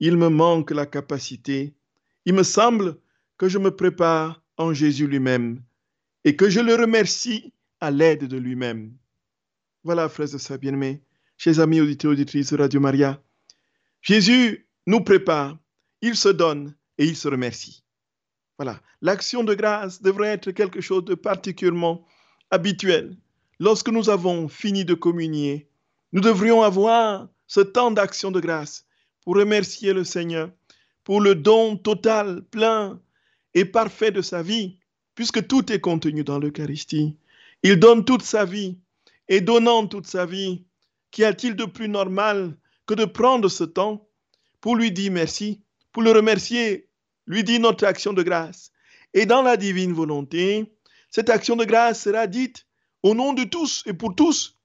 Il 0.00 0.16
me 0.16 0.28
manque 0.28 0.70
la 0.70 0.86
capacité. 0.86 1.74
Il 2.24 2.34
me 2.34 2.42
semble 2.42 2.98
que 3.38 3.48
je 3.48 3.58
me 3.58 3.70
prépare 3.70 4.42
en 4.56 4.72
Jésus 4.72 5.06
lui-même 5.06 5.62
et 6.24 6.36
que 6.36 6.50
je 6.50 6.60
le 6.60 6.74
remercie 6.74 7.52
à 7.80 7.90
l'aide 7.90 8.24
de 8.24 8.36
lui-même. 8.36 8.92
Voilà, 9.84 10.08
frères 10.08 10.34
et 10.34 10.38
sœurs 10.38 10.58
bien-aimés, 10.58 11.02
chers 11.36 11.60
amis 11.60 11.80
auditeurs 11.80 12.10
et 12.10 12.14
auditrices 12.14 12.52
de 12.52 12.56
Radio 12.56 12.80
Maria. 12.80 13.22
Jésus 14.02 14.66
nous 14.86 15.00
prépare, 15.00 15.58
il 16.00 16.16
se 16.16 16.28
donne 16.28 16.74
et 16.98 17.04
il 17.04 17.16
se 17.16 17.28
remercie. 17.28 17.84
Voilà, 18.58 18.80
l'action 19.02 19.44
de 19.44 19.54
grâce 19.54 20.00
devrait 20.00 20.28
être 20.28 20.50
quelque 20.50 20.80
chose 20.80 21.04
de 21.04 21.14
particulièrement 21.14 22.06
habituel. 22.50 23.16
Lorsque 23.58 23.88
nous 23.88 24.10
avons 24.10 24.48
fini 24.48 24.84
de 24.84 24.94
communier, 24.94 25.68
nous 26.12 26.20
devrions 26.20 26.62
avoir 26.62 27.28
ce 27.46 27.60
temps 27.60 27.90
d'action 27.90 28.30
de 28.30 28.40
grâce 28.40 28.86
pour 29.22 29.36
remercier 29.36 29.92
le 29.92 30.04
Seigneur 30.04 30.50
pour 31.06 31.20
le 31.20 31.36
don 31.36 31.76
total, 31.76 32.42
plein 32.50 33.00
et 33.54 33.64
parfait 33.64 34.10
de 34.10 34.22
sa 34.22 34.42
vie, 34.42 34.76
puisque 35.14 35.46
tout 35.46 35.72
est 35.72 35.78
contenu 35.78 36.24
dans 36.24 36.40
l'Eucharistie. 36.40 37.16
Il 37.62 37.76
donne 37.76 38.04
toute 38.04 38.22
sa 38.22 38.44
vie, 38.44 38.76
et 39.28 39.40
donnant 39.40 39.86
toute 39.86 40.08
sa 40.08 40.26
vie, 40.26 40.64
qu'y 41.12 41.24
a-t-il 41.24 41.54
de 41.54 41.64
plus 41.64 41.88
normal 41.88 42.56
que 42.86 42.94
de 42.94 43.04
prendre 43.04 43.48
ce 43.48 43.62
temps 43.62 44.08
pour 44.60 44.74
lui 44.74 44.90
dire 44.90 45.12
merci, 45.12 45.62
pour 45.92 46.02
le 46.02 46.10
remercier, 46.10 46.88
lui 47.28 47.44
dire 47.44 47.60
notre 47.60 47.86
action 47.86 48.12
de 48.12 48.24
grâce? 48.24 48.72
Et 49.14 49.26
dans 49.26 49.42
la 49.42 49.56
divine 49.56 49.92
volonté, 49.92 50.74
cette 51.08 51.30
action 51.30 51.54
de 51.54 51.64
grâce 51.64 52.02
sera 52.02 52.26
dite 52.26 52.65
au 53.06 53.14
nom 53.14 53.32
de 53.32 53.44
tous 53.44 53.84
et 53.86 53.92
pour 53.92 54.16
tous, 54.16 54.56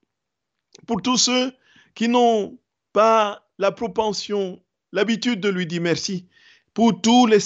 pour 0.88 1.03
tous 1.03 1.17
ceux 1.17 1.53
qui 1.93 2.07
n'ont 2.07 2.57
pas 2.91 3.48
la 3.60 3.71
propension, 3.71 4.60
l'habitude 4.91 5.39
de 5.41 5.50
lui 5.50 5.67
dire 5.67 5.83
merci, 5.83 6.25
pour 6.74 7.00
tous 7.01 7.27
les 7.27 7.38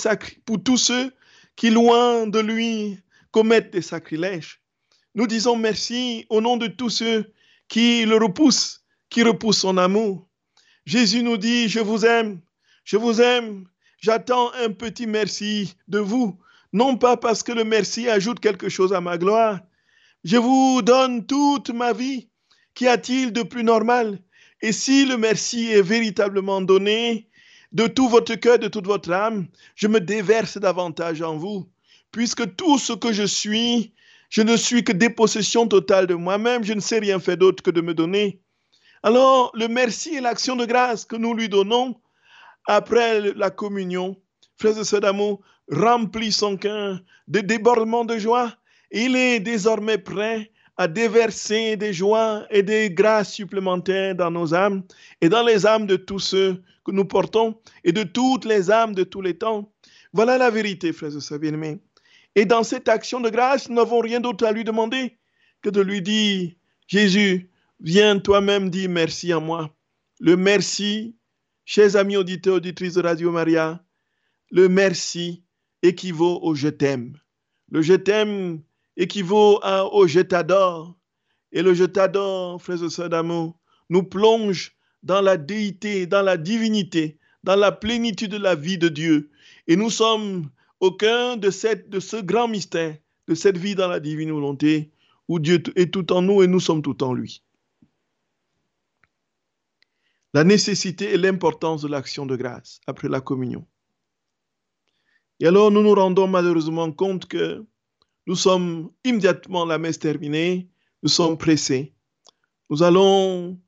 pour 0.46 0.64
tous 0.64 0.78
ceux 0.78 1.14
qui, 1.58 1.70
loin 1.70 2.28
de 2.28 2.40
lui, 2.40 2.98
commettent 3.32 3.74
des 3.74 3.82
sacrilèges. 3.82 4.62
Nous 5.16 5.28
disons 5.28 5.58
merci 5.58 6.26
au 6.30 6.40
nom 6.40 6.56
de 6.56 6.68
tous 6.68 6.90
ceux 6.90 7.30
qui 7.68 8.06
le 8.06 8.16
repoussent, 8.16 8.86
qui 9.10 9.22
repoussent 9.22 9.60
son 9.60 9.78
amour. 9.78 10.26
Jésus 10.86 11.24
nous 11.24 11.36
dit, 11.36 11.68
je 11.68 11.82
vous 11.82 12.06
aime, 12.06 12.40
je 12.86 12.96
vous 12.96 13.20
aime, 13.20 13.68
j'attends 13.98 14.54
un 14.54 14.72
petit 14.72 15.08
merci 15.08 15.76
de 15.90 16.00
vous, 16.00 16.40
non 16.72 16.96
pas 16.96 17.18
parce 17.18 17.44
que 17.44 17.52
le 17.52 17.66
merci 17.66 18.08
ajoute 18.08 18.40
quelque 18.40 18.70
chose 18.70 18.94
à 18.94 19.02
ma 19.02 19.18
gloire. 19.18 19.60
Je 20.26 20.38
vous 20.38 20.82
donne 20.82 21.28
toute 21.28 21.70
ma 21.70 21.94
vie. 21.94 22.30
Qu'y 22.74 22.88
a-t-il 22.88 23.32
de 23.32 23.44
plus 23.44 23.64
normal? 23.64 24.18
Et 24.60 24.72
si 24.72 25.06
le 25.06 25.18
merci 25.18 25.72
est 25.72 25.84
véritablement 25.84 26.62
donné, 26.62 27.30
de 27.74 27.86
tout 27.86 28.10
votre 28.10 28.34
cœur, 28.34 28.58
de 28.58 28.68
toute 28.68 28.88
votre 28.88 29.12
âme, 29.12 29.46
je 29.76 29.88
me 29.88 30.00
déverse 30.00 30.58
davantage 30.58 31.22
en 31.22 31.38
vous, 31.38 31.70
puisque 32.12 32.56
tout 32.56 32.80
ce 32.80 32.94
que 32.94 33.14
je 33.14 33.22
suis, 33.22 33.94
je 34.30 34.42
ne 34.42 34.58
suis 34.58 34.84
que 34.84 34.94
dépossession 34.94 35.68
totale 35.68 36.08
de 36.08 36.16
moi-même, 36.16 36.64
je 36.64 36.74
ne 36.74 36.80
sais 36.80 36.98
rien 36.98 37.20
faire 37.20 37.38
d'autre 37.38 37.62
que 37.62 37.70
de 37.70 37.82
me 37.82 37.94
donner. 37.94 38.42
Alors, 39.04 39.52
le 39.54 39.68
merci 39.68 40.16
et 40.16 40.22
l'action 40.22 40.56
de 40.56 40.66
grâce 40.66 41.06
que 41.06 41.18
nous 41.18 41.36
lui 41.36 41.50
donnons 41.50 42.02
après 42.66 43.22
la 43.36 43.52
communion 43.52 44.20
frères 44.58 44.80
et 44.80 44.84
sœurs 44.84 45.02
d'amour, 45.02 45.42
remplit 45.70 46.32
son 46.32 46.58
cœur 46.58 47.00
de 47.28 47.42
débordements 47.42 48.06
de 48.06 48.18
joie. 48.18 48.56
Il 48.92 49.16
est 49.16 49.40
désormais 49.40 49.98
prêt 49.98 50.52
à 50.78 50.88
déverser 50.88 51.78
des 51.78 51.94
joies 51.94 52.46
et 52.50 52.64
des 52.64 52.90
grâces 52.90 53.34
supplémentaires 53.34 54.16
dans 54.16 54.32
nos 54.32 54.54
âmes 54.54 54.84
et 55.22 55.30
dans 55.30 55.44
les 55.44 55.66
âmes 55.66 55.88
de 55.88 55.96
tous 55.96 56.20
ceux 56.20 56.62
que 56.84 56.92
nous 56.92 57.06
portons 57.06 57.60
et 57.84 57.92
de 57.92 58.04
toutes 58.04 58.46
les 58.46 58.70
âmes 58.70 58.94
de 58.94 59.04
tous 59.04 59.22
les 59.22 59.38
temps. 59.38 59.72
Voilà 60.14 60.38
la 60.38 60.50
vérité, 60.50 60.94
frères 60.94 61.16
et 61.16 61.22
sœurs 61.22 61.40
bien-aimés. 61.40 61.80
Et 62.36 62.46
dans 62.46 62.64
cette 62.64 62.90
action 62.90 63.22
de 63.22 63.30
grâce, 63.30 63.70
nous 63.70 63.76
n'avons 63.76 64.00
rien 64.00 64.20
d'autre 64.20 64.46
à 64.46 64.52
lui 64.52 64.64
demander 64.64 65.18
que 65.62 65.70
de 65.70 65.82
lui 65.82 66.02
dire, 66.02 66.52
Jésus, 66.88 67.50
viens 67.80 68.20
toi-même 68.20 68.70
dire 68.70 68.90
merci 68.90 69.32
à 69.32 69.40
moi. 69.40 69.74
Le 70.20 70.36
merci, 70.36 71.16
chers 71.64 71.96
amis 71.96 72.18
auditeurs, 72.18 72.56
auditrices 72.56 72.96
de 72.96 73.02
Radio 73.02 73.32
Maria, 73.32 73.84
le 74.52 74.70
merci 74.70 75.44
équivaut 75.82 76.40
au 76.44 76.56
je 76.56 76.68
t'aime. 76.68 77.18
Le 77.72 77.82
je 77.82 77.94
t'aime 77.94 78.62
équivaut 78.98 79.60
au 79.64 80.08
je 80.08 80.22
t'adore. 80.22 80.96
Et 81.52 81.62
le 81.62 81.74
je 81.74 81.86
t'adore, 81.86 82.62
frères 82.62 82.84
et 82.84 82.90
sœurs 82.90 83.10
d'amour, 83.10 83.58
nous 83.90 84.04
plonge 84.04 84.76
dans 85.04 85.22
la 85.22 85.38
déité, 85.38 86.08
dans 86.08 86.22
la 86.22 86.38
divinité, 86.38 87.18
dans 87.44 87.56
la 87.56 87.72
plénitude 87.72 88.32
de 88.32 88.38
la 88.38 88.56
vie 88.56 88.78
de 88.78 88.90
Dieu. 88.90 89.30
Et 89.68 89.76
nous 89.76 89.90
sommes 89.90 90.50
au 90.80 90.92
cœur 90.92 91.38
de, 91.38 91.50
de 91.88 92.00
ce 92.00 92.18
grand 92.18 92.48
mystère, 92.48 92.98
de 93.28 93.36
cette 93.36 93.58
vie 93.58 93.76
dans 93.76 93.88
la 93.88 94.00
divine 94.00 94.32
volonté, 94.32 94.92
où 95.28 95.40
Dieu 95.40 95.62
est 95.76 95.94
tout 95.94 96.12
en 96.12 96.22
nous 96.22 96.44
et 96.44 96.48
nous 96.48 96.60
sommes 96.60 96.82
tout 96.82 97.04
en 97.04 97.14
lui. 97.14 97.44
La 100.34 100.44
nécessité 100.44 101.14
et 101.14 101.18
l'importance 101.18 101.82
de 101.82 101.88
l'action 101.88 102.26
de 102.26 102.36
grâce 102.36 102.82
après 102.88 103.08
la 103.08 103.22
communion. 103.22 103.66
Et 105.40 105.48
alors 105.48 105.72
nous 105.72 105.82
nous 105.82 105.94
rendons 105.96 106.28
malheureusement 106.28 106.92
compte 106.92 107.26
que 107.26 107.66
nous 108.28 108.36
sommes 108.36 108.92
immédiatement 109.04 109.66
la 109.66 109.78
messe 109.78 110.00
terminée, 110.00 110.70
nous 111.04 111.10
sommes 111.10 111.38
pressés. 111.38 111.94
Nous 112.70 112.82
allons 112.82 113.60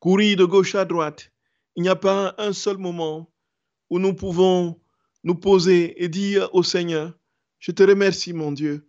courir 0.00 0.36
de 0.36 0.44
gauche 0.44 0.74
à 0.74 0.84
droite. 0.84 1.32
Il 1.76 1.82
n'y 1.82 1.88
a 1.88 1.96
pas 1.96 2.34
un 2.38 2.52
seul 2.52 2.78
moment 2.78 3.32
où 3.88 3.98
nous 3.98 4.14
pouvons 4.14 4.80
nous 5.22 5.34
poser 5.34 6.02
et 6.02 6.08
dire 6.08 6.48
au 6.52 6.62
Seigneur, 6.62 7.12
je 7.58 7.70
te 7.70 7.82
remercie 7.82 8.32
mon 8.32 8.52
Dieu, 8.52 8.88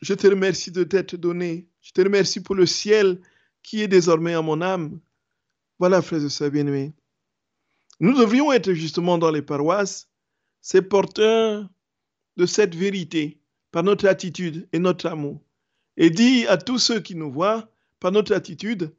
je 0.00 0.14
te 0.14 0.26
remercie 0.26 0.70
de 0.70 0.84
t'être 0.84 1.16
donné, 1.16 1.68
je 1.82 1.92
te 1.92 2.00
remercie 2.00 2.40
pour 2.40 2.54
le 2.54 2.66
ciel 2.66 3.20
qui 3.62 3.82
est 3.82 3.88
désormais 3.88 4.34
à 4.34 4.42
mon 4.42 4.62
âme. 4.62 5.00
Voilà, 5.78 6.00
frères 6.00 6.24
et 6.24 6.28
sœurs 6.28 6.50
bien-aimés. 6.50 6.92
Nous 8.00 8.16
devrions 8.16 8.52
être 8.52 8.72
justement 8.72 9.18
dans 9.18 9.30
les 9.30 9.42
paroisses 9.42 10.08
ces 10.62 10.82
porteurs 10.82 11.68
de 12.36 12.46
cette 12.46 12.74
vérité 12.74 13.43
par 13.74 13.82
notre 13.82 14.06
attitude 14.06 14.68
et 14.72 14.78
notre 14.78 15.06
amour. 15.06 15.42
Et 15.96 16.08
dire 16.08 16.48
à 16.48 16.56
tous 16.56 16.78
ceux 16.78 17.00
qui 17.00 17.16
nous 17.16 17.32
voient, 17.32 17.68
par 17.98 18.12
notre 18.12 18.32
attitude, 18.32 18.94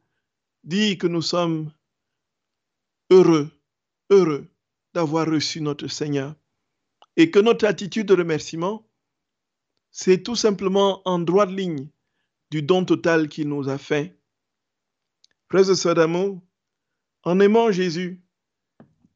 dire 0.64 0.98
que 0.98 1.06
nous 1.06 1.22
sommes 1.22 1.72
heureux, 3.08 3.50
heureux 4.10 4.46
d'avoir 4.92 5.26
reçu 5.28 5.62
notre 5.62 5.86
Seigneur. 5.86 6.34
Et 7.16 7.30
que 7.30 7.38
notre 7.38 7.64
attitude 7.64 8.08
de 8.08 8.12
remerciement, 8.12 8.86
c'est 9.92 10.22
tout 10.22 10.36
simplement 10.36 11.00
en 11.08 11.20
droite 11.20 11.52
ligne 11.52 11.88
du 12.50 12.60
don 12.60 12.84
total 12.84 13.30
qu'il 13.30 13.48
nous 13.48 13.70
a 13.70 13.78
fait. 13.78 14.20
Frères 15.48 15.70
et 15.70 15.74
sœurs 15.74 15.94
d'amour, 15.94 16.42
en 17.22 17.40
aimant 17.40 17.72
Jésus 17.72 18.22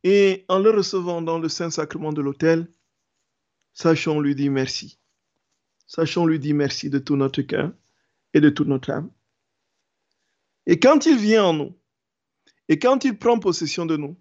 et 0.04 0.46
en 0.48 0.58
le 0.58 0.70
recevant 0.70 1.20
dans 1.20 1.38
le 1.38 1.50
Saint-Sacrement 1.50 2.14
de 2.14 2.22
l'autel, 2.22 2.66
sachons 3.74 4.20
lui 4.20 4.34
dire 4.34 4.50
merci. 4.50 4.99
Sachons 5.90 6.24
lui 6.24 6.38
dire 6.38 6.54
merci 6.54 6.88
de 6.88 7.00
tout 7.00 7.16
notre 7.16 7.42
cœur 7.42 7.72
et 8.32 8.40
de 8.40 8.48
toute 8.48 8.68
notre 8.68 8.92
âme. 8.92 9.10
Et 10.66 10.78
quand 10.78 11.04
il 11.04 11.18
vient 11.18 11.46
en 11.46 11.52
nous, 11.52 11.76
et 12.68 12.78
quand 12.78 13.04
il 13.04 13.18
prend 13.18 13.40
possession 13.40 13.86
de 13.86 13.96
nous, 13.96 14.16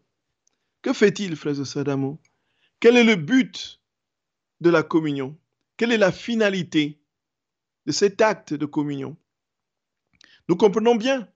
que 0.82 0.94
fait-il, 0.94 1.36
frères 1.36 1.62
et 1.62 1.66
sœurs 1.66 1.84
d'amour? 1.84 2.18
Quel 2.80 2.98
est 2.98 3.04
le 3.04 3.16
but 3.16 3.80
de 4.62 4.72
la 4.72 4.82
communion? 4.82 5.38
Quelle 5.78 5.92
est 5.92 6.00
la 6.00 6.12
finalité 6.12 7.00
de 7.86 7.92
cet 7.92 8.20
acte 8.20 8.56
de 8.56 8.66
communion? 8.66 9.16
Nous 10.48 10.56
comprenons 10.56 10.96
bien 10.96 11.30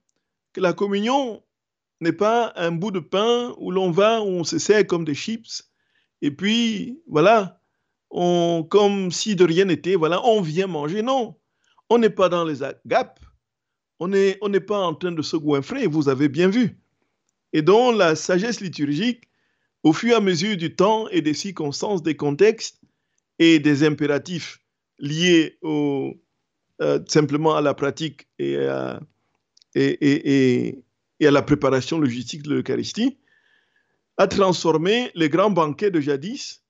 que 0.52 0.60
la 0.60 0.72
communion 0.72 1.44
n'est 2.00 2.12
pas 2.12 2.52
un 2.56 2.72
bout 2.72 2.90
de 2.90 2.98
pain 2.98 3.54
où 3.58 3.70
l'on 3.70 3.92
va, 3.92 4.20
où 4.20 4.26
on 4.26 4.42
se 4.42 4.58
sert 4.58 4.84
comme 4.84 5.04
des 5.04 5.14
chips, 5.14 5.70
et 6.22 6.32
puis 6.32 7.00
voilà, 7.06 7.62
on, 8.14 8.62
comme 8.62 9.10
si 9.10 9.34
de 9.34 9.44
rien 9.44 9.64
n'était, 9.64 9.96
voilà, 9.96 10.24
on 10.24 10.40
vient 10.40 10.68
manger. 10.68 11.02
Non, 11.02 11.36
on 11.90 11.98
n'est 11.98 12.10
pas 12.10 12.28
dans 12.28 12.44
les 12.44 12.62
agapes, 12.62 13.20
on 13.98 14.08
n'est 14.08 14.38
on 14.40 14.50
pas 14.52 14.78
en 14.78 14.94
train 14.94 15.12
de 15.12 15.20
se 15.22 15.36
goinfrer, 15.36 15.86
vous 15.86 16.08
avez 16.08 16.28
bien 16.28 16.48
vu. 16.48 16.78
Et 17.52 17.60
donc 17.60 17.96
la 17.96 18.16
sagesse 18.16 18.60
liturgique 18.60 19.28
au 19.82 19.92
fur 19.92 20.12
et 20.12 20.14
à 20.14 20.20
mesure 20.20 20.56
du 20.56 20.74
temps 20.74 21.08
et 21.08 21.20
des 21.22 21.34
circonstances, 21.34 22.02
des 22.02 22.16
contextes 22.16 22.80
et 23.38 23.58
des 23.58 23.84
impératifs 23.84 24.60
liés 24.98 25.58
au, 25.62 26.14
euh, 26.80 27.00
simplement 27.06 27.54
à 27.54 27.60
la 27.60 27.74
pratique 27.74 28.28
et 28.38 28.56
à, 28.58 29.00
et, 29.74 30.84
à 31.20 31.30
la 31.30 31.42
préparation 31.42 31.98
logistique 31.98 32.42
de 32.42 32.54
l'Eucharistie, 32.54 33.18
a 34.16 34.26
transformé 34.28 35.10
les 35.14 35.28
grands 35.28 35.50
banquets 35.50 35.90
de 35.90 36.00
jadis, 36.00 36.63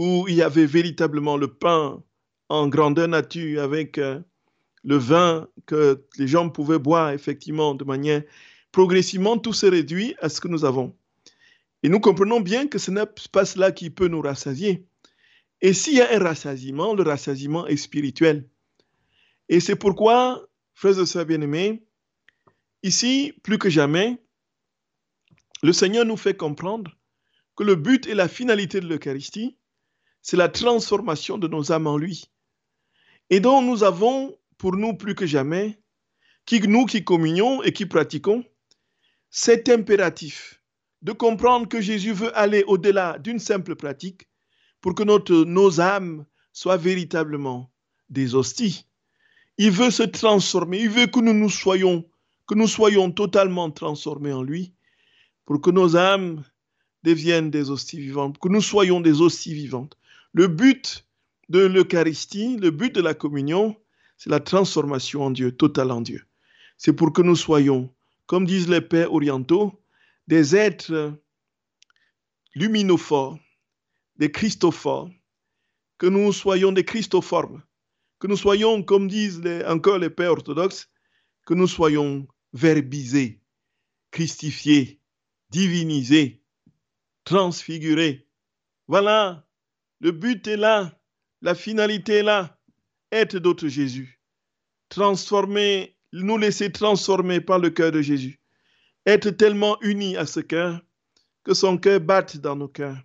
où 0.00 0.24
il 0.28 0.36
y 0.36 0.42
avait 0.42 0.64
véritablement 0.64 1.36
le 1.36 1.48
pain 1.48 2.02
en 2.48 2.68
grandeur 2.68 3.06
nature 3.06 3.62
avec 3.62 3.98
euh, 3.98 4.18
le 4.82 4.96
vin 4.96 5.46
que 5.66 6.06
les 6.16 6.26
gens 6.26 6.48
pouvaient 6.48 6.78
boire 6.78 7.10
effectivement 7.10 7.74
de 7.74 7.84
manière 7.84 8.22
progressivement, 8.72 9.36
tout 9.36 9.52
se 9.52 9.66
réduit 9.66 10.14
à 10.22 10.30
ce 10.30 10.40
que 10.40 10.48
nous 10.48 10.64
avons. 10.64 10.96
Et 11.82 11.90
nous 11.90 12.00
comprenons 12.00 12.40
bien 12.40 12.66
que 12.66 12.78
ce 12.78 12.90
n'est 12.90 13.04
pas 13.30 13.44
cela 13.44 13.72
qui 13.72 13.90
peut 13.90 14.08
nous 14.08 14.22
rassasier. 14.22 14.86
Et 15.60 15.74
s'il 15.74 15.96
y 15.96 16.00
a 16.00 16.14
un 16.14 16.18
rassasiement, 16.18 16.94
le 16.94 17.02
rassasiement 17.02 17.66
est 17.66 17.76
spirituel. 17.76 18.48
Et 19.50 19.60
c'est 19.60 19.76
pourquoi, 19.76 20.48
frères 20.72 20.98
et 20.98 21.04
sœurs 21.04 21.26
bien-aimés, 21.26 21.82
ici, 22.82 23.34
plus 23.42 23.58
que 23.58 23.68
jamais, 23.68 24.16
le 25.62 25.74
Seigneur 25.74 26.06
nous 26.06 26.16
fait 26.16 26.38
comprendre 26.38 26.90
que 27.54 27.64
le 27.64 27.74
but 27.74 28.06
et 28.06 28.14
la 28.14 28.28
finalité 28.28 28.80
de 28.80 28.86
l'Eucharistie, 28.86 29.58
c'est 30.22 30.36
la 30.36 30.48
transformation 30.48 31.38
de 31.38 31.48
nos 31.48 31.72
âmes 31.72 31.86
en 31.86 31.96
lui. 31.96 32.30
Et 33.30 33.40
donc 33.40 33.64
nous 33.64 33.84
avons, 33.84 34.36
pour 34.58 34.76
nous 34.76 34.94
plus 34.94 35.14
que 35.14 35.26
jamais, 35.26 35.80
qui, 36.46 36.60
nous 36.60 36.86
qui 36.86 37.04
communions 37.04 37.62
et 37.62 37.72
qui 37.72 37.86
pratiquons, 37.86 38.44
cet 39.30 39.68
impératif 39.68 40.60
de 41.02 41.12
comprendre 41.12 41.68
que 41.68 41.80
Jésus 41.80 42.12
veut 42.12 42.36
aller 42.36 42.64
au-delà 42.66 43.18
d'une 43.18 43.38
simple 43.38 43.76
pratique 43.76 44.28
pour 44.80 44.94
que 44.94 45.02
nos 45.44 45.80
âmes 45.80 46.26
soient 46.52 46.76
véritablement 46.76 47.70
des 48.08 48.34
hosties. 48.34 48.86
Il 49.56 49.70
veut 49.70 49.90
se 49.90 50.02
transformer, 50.02 50.80
il 50.80 50.90
veut 50.90 51.06
que 51.06 51.20
nous 51.20 51.34
nous 51.34 51.50
soyons, 51.50 52.04
que 52.46 52.54
nous 52.54 52.66
soyons 52.66 53.10
totalement 53.10 53.70
transformés 53.70 54.32
en 54.32 54.42
lui 54.42 54.74
pour 55.44 55.60
que 55.60 55.70
nos 55.70 55.96
âmes 55.96 56.42
deviennent 57.02 57.50
des 57.50 57.70
hosties 57.70 58.00
vivantes, 58.00 58.38
que 58.38 58.48
nous 58.48 58.60
soyons 58.60 59.00
des 59.00 59.20
hosties 59.20 59.54
vivantes. 59.54 59.96
Le 60.32 60.46
but 60.46 61.06
de 61.48 61.60
l'Eucharistie, 61.60 62.56
le 62.56 62.70
but 62.70 62.94
de 62.94 63.00
la 63.00 63.14
communion, 63.14 63.76
c'est 64.16 64.30
la 64.30 64.40
transformation 64.40 65.24
en 65.24 65.30
Dieu, 65.30 65.50
totale 65.50 65.90
en 65.90 66.00
Dieu. 66.00 66.24
C'est 66.76 66.92
pour 66.92 67.12
que 67.12 67.22
nous 67.22 67.36
soyons, 67.36 67.92
comme 68.26 68.46
disent 68.46 68.68
les 68.68 68.80
pères 68.80 69.12
orientaux, 69.12 69.82
des 70.28 70.54
êtres 70.54 71.18
luminophores, 72.54 73.38
des 74.16 74.30
christophores, 74.30 75.10
que 75.98 76.06
nous 76.06 76.32
soyons 76.32 76.72
des 76.72 76.84
christoformes, 76.84 77.62
que 78.20 78.26
nous 78.26 78.36
soyons, 78.36 78.82
comme 78.82 79.08
disent 79.08 79.42
encore 79.66 79.98
les 79.98 80.10
pères 80.10 80.32
orthodoxes, 80.32 80.88
que 81.44 81.54
nous 81.54 81.66
soyons 81.66 82.28
verbisés, 82.52 83.40
christifiés, 84.10 85.00
divinisés, 85.50 86.42
transfigurés. 87.24 88.28
Voilà, 88.86 89.46
le 90.00 90.12
but 90.12 90.46
est 90.46 90.56
là, 90.56 90.98
la 91.42 91.54
finalité 91.54 92.16
est 92.16 92.22
là, 92.22 92.58
être 93.12 93.38
d'autres 93.38 93.68
Jésus, 93.68 94.20
transformer, 94.88 95.96
nous 96.12 96.38
laisser 96.38 96.72
transformer 96.72 97.40
par 97.40 97.58
le 97.58 97.70
cœur 97.70 97.92
de 97.92 98.02
Jésus. 98.02 98.40
Être 99.06 99.30
tellement 99.30 99.80
unis 99.80 100.16
à 100.16 100.26
ce 100.26 100.40
cœur, 100.40 100.80
que 101.44 101.54
son 101.54 101.78
cœur 101.78 102.00
batte 102.00 102.36
dans 102.36 102.56
nos 102.56 102.68
cœurs, 102.68 102.98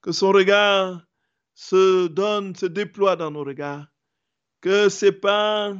que 0.00 0.12
son 0.12 0.30
regard 0.30 1.04
se 1.54 2.06
donne, 2.06 2.54
se 2.54 2.66
déploie 2.66 3.16
dans 3.16 3.30
nos 3.30 3.42
regards, 3.42 3.86
que 4.60 4.88
ses 4.88 5.12
pas 5.12 5.74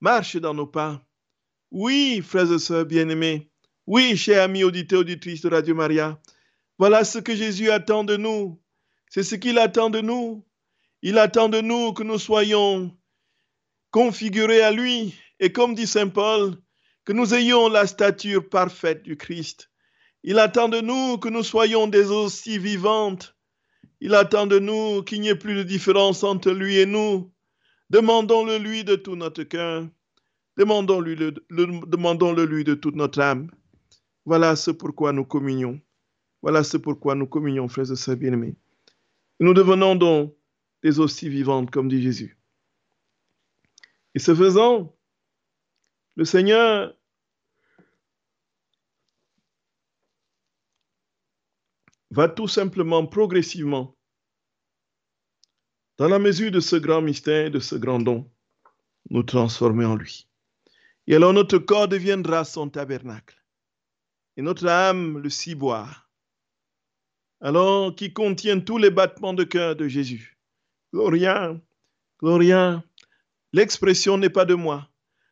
marchent 0.00 0.36
dans 0.36 0.54
nos 0.54 0.66
pas. 0.66 1.02
Oui, 1.70 2.22
frères 2.22 2.52
et 2.52 2.58
sœurs 2.58 2.84
bien-aimés, 2.84 3.50
oui, 3.86 4.16
chers 4.16 4.42
amis 4.42 4.64
auditeurs, 4.64 5.00
auditrices 5.00 5.42
de 5.42 5.48
Radio 5.48 5.74
Maria, 5.74 6.20
voilà 6.78 7.04
ce 7.04 7.18
que 7.18 7.34
Jésus 7.34 7.70
attend 7.70 8.04
de 8.04 8.16
nous. 8.16 8.60
C'est 9.10 9.22
ce 9.22 9.34
qu'il 9.34 9.58
attend 9.58 9.90
de 9.90 10.00
nous. 10.00 10.44
Il 11.02 11.18
attend 11.18 11.48
de 11.48 11.60
nous 11.60 11.92
que 11.92 12.02
nous 12.02 12.18
soyons 12.18 12.96
configurés 13.90 14.62
à 14.62 14.70
lui. 14.70 15.14
Et 15.40 15.52
comme 15.52 15.74
dit 15.74 15.86
Saint 15.86 16.08
Paul, 16.08 16.56
que 17.04 17.12
nous 17.12 17.32
ayons 17.34 17.68
la 17.68 17.86
stature 17.86 18.48
parfaite 18.48 19.02
du 19.02 19.16
Christ. 19.16 19.70
Il 20.24 20.38
attend 20.38 20.68
de 20.68 20.80
nous 20.80 21.18
que 21.18 21.28
nous 21.28 21.42
soyons 21.42 21.86
des 21.86 22.10
hosties 22.10 22.58
vivantes. 22.58 23.36
Il 24.00 24.14
attend 24.14 24.46
de 24.46 24.58
nous 24.58 25.02
qu'il 25.02 25.20
n'y 25.20 25.28
ait 25.28 25.34
plus 25.34 25.54
de 25.54 25.62
différence 25.62 26.22
entre 26.22 26.50
lui 26.50 26.76
et 26.76 26.86
nous. 26.86 27.32
Demandons-le 27.90 28.58
lui 28.58 28.84
de 28.84 28.96
tout 28.96 29.16
notre 29.16 29.44
cœur. 29.44 29.88
Demandons-le 30.56 31.14
le, 31.14 31.32
demandons 31.86 32.34
-le 32.34 32.44
lui 32.44 32.64
de 32.64 32.74
toute 32.74 32.96
notre 32.96 33.20
âme. 33.20 33.50
Voilà 34.24 34.56
ce 34.56 34.70
pourquoi 34.70 35.12
nous 35.12 35.24
communions. 35.24 35.80
Voilà 36.42 36.62
ce 36.62 36.76
pourquoi 36.76 37.14
nous 37.14 37.26
communions, 37.26 37.68
frères 37.68 37.90
et 37.90 37.96
sœurs 37.96 38.16
bien-aimés. 38.16 38.56
Nous 39.40 39.54
devenons 39.54 39.94
donc 39.94 40.34
des 40.82 40.98
hosties 40.98 41.28
vivantes, 41.28 41.70
comme 41.70 41.88
dit 41.88 42.02
Jésus. 42.02 42.38
Et 44.14 44.18
ce 44.18 44.34
faisant, 44.34 44.96
le 46.16 46.24
Seigneur 46.24 46.96
va 52.10 52.28
tout 52.28 52.48
simplement 52.48 53.06
progressivement, 53.06 53.96
dans 55.98 56.08
la 56.08 56.18
mesure 56.18 56.50
de 56.50 56.60
ce 56.60 56.76
grand 56.76 57.02
mystère, 57.02 57.50
de 57.50 57.60
ce 57.60 57.76
grand 57.76 58.00
don, 58.00 58.30
nous 59.10 59.22
transformer 59.22 59.84
en 59.84 59.96
lui. 59.96 60.28
Et 61.06 61.14
alors 61.14 61.32
notre 61.32 61.58
corps 61.58 61.88
deviendra 61.88 62.44
son 62.44 62.68
tabernacle, 62.70 63.40
et 64.36 64.42
notre 64.42 64.66
âme 64.66 65.18
le 65.18 65.30
ciboire, 65.30 66.07
alors 67.40 67.94
qui 67.94 68.12
contient 68.12 68.60
tous 68.60 68.78
les 68.78 68.90
battements 68.90 69.34
de 69.34 69.44
cœur 69.44 69.76
de 69.76 69.88
Jésus. 69.88 70.38
Gloria, 70.92 71.56
Gloria, 72.20 72.82
l'expression 73.52 74.18
n'est 74.18 74.30
pas 74.30 74.44
de 74.44 74.54
moi, 74.54 74.88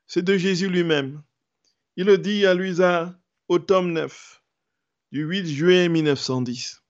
c'est 0.06 0.22
de 0.22 0.36
Jésus 0.36 0.68
lui-même. 0.68 1.22
Il 1.96 2.06
le 2.06 2.18
dit 2.18 2.46
à 2.46 2.54
Luisa 2.54 3.18
au 3.48 3.58
tome 3.58 3.92
9 3.92 4.42
du 5.12 5.22
8 5.22 5.46
juin 5.46 5.88
1910. 5.88 6.82